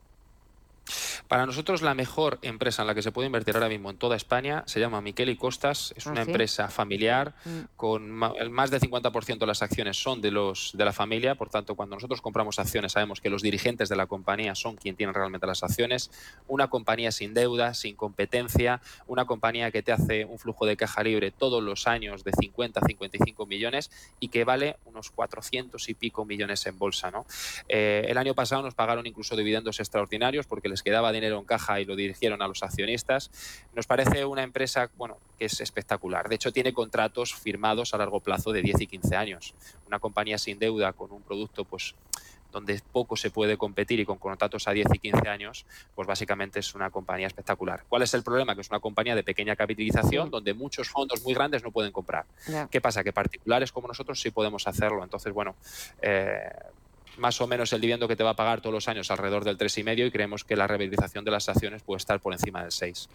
[1.28, 4.16] Para nosotros la mejor empresa en la que se puede invertir ahora mismo en toda
[4.16, 7.76] España se llama Miquel y Costas, es ah, una empresa familiar mm.
[7.76, 11.74] con más del 50% de las acciones son de los de la familia, por tanto
[11.74, 15.46] cuando nosotros compramos acciones sabemos que los dirigentes de la compañía son quien tienen realmente
[15.46, 16.10] las acciones,
[16.46, 21.02] una compañía sin deuda, sin competencia, una compañía que te hace un flujo de caja
[21.02, 25.94] libre todos los años de 50 a 55 millones y que vale unos 400 y
[25.94, 27.26] pico millones en bolsa, ¿no?
[27.68, 31.80] Eh, el año pasado nos pagaron incluso dividendos extraordinarios porque les quedaba dinero en caja
[31.80, 33.30] y lo dirigieron a los accionistas.
[33.74, 36.28] Nos parece una empresa bueno, que es espectacular.
[36.28, 39.54] De hecho, tiene contratos firmados a largo plazo de 10 y 15 años.
[39.86, 41.94] Una compañía sin deuda con un producto pues
[42.52, 46.60] donde poco se puede competir y con contratos a 10 y 15 años, pues básicamente
[46.60, 47.84] es una compañía espectacular.
[47.88, 48.54] ¿Cuál es el problema?
[48.54, 52.24] Que es una compañía de pequeña capitalización donde muchos fondos muy grandes no pueden comprar.
[52.70, 53.04] ¿Qué pasa?
[53.04, 55.04] Que particulares como nosotros sí podemos hacerlo.
[55.04, 55.56] Entonces, bueno,
[56.00, 56.50] eh,
[57.18, 59.58] más o menos el dividendo que te va a pagar todos los años alrededor del
[59.58, 62.98] 3,5 y creemos que la revitalización de las acciones puede estar por encima del 6.
[62.98, 63.08] es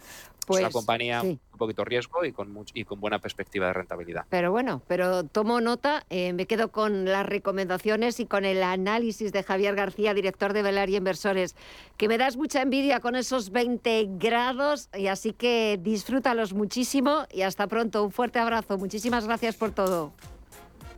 [0.47, 4.26] una pues, compañía un poquito riesgo y con, y con buena perspectiva de rentabilidad.
[4.30, 9.32] Pero bueno, pero tomo nota, eh, me quedo con las recomendaciones y con el análisis
[9.32, 11.56] de Javier García, director de Velaria Inversores,
[11.97, 17.41] que me das mucha envidia con esos 20 grados y así que disfrútalos muchísimo y
[17.41, 18.04] hasta pronto.
[18.04, 18.78] Un fuerte abrazo.
[18.78, 20.14] Muchísimas gracias por todo.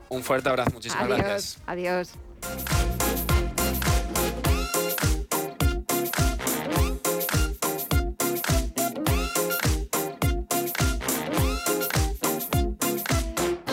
[0.10, 1.62] Un fuerte abrazo, muchísimas gracias.
[1.66, 2.14] Adiós.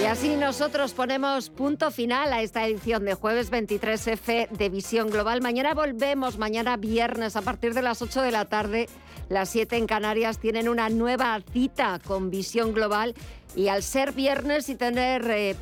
[0.01, 5.09] Y así nos nosotros ponemos punto final a esta edición de jueves 23F de Visión
[5.09, 5.41] Global.
[5.41, 8.87] Mañana volvemos, mañana viernes a partir de las 8 de la tarde.
[9.31, 13.14] Las 7 en Canarias tienen una nueva cita con Visión Global
[13.55, 15.57] y al ser viernes y tener eh,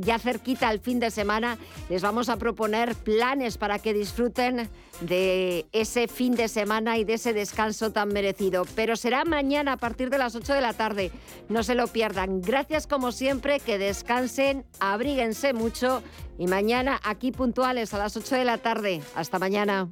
[0.00, 4.68] ya cerquita el fin de semana, les vamos a proponer planes para que disfruten
[5.00, 8.64] de ese fin de semana y de ese descanso tan merecido.
[8.74, 11.12] Pero será mañana a partir de las 8 de la tarde.
[11.48, 12.40] No se lo pierdan.
[12.40, 16.02] Gracias como siempre, que descansen, abríguense mucho
[16.38, 19.02] y mañana aquí puntuales a las 8 de la tarde.
[19.14, 19.88] Hasta mañana.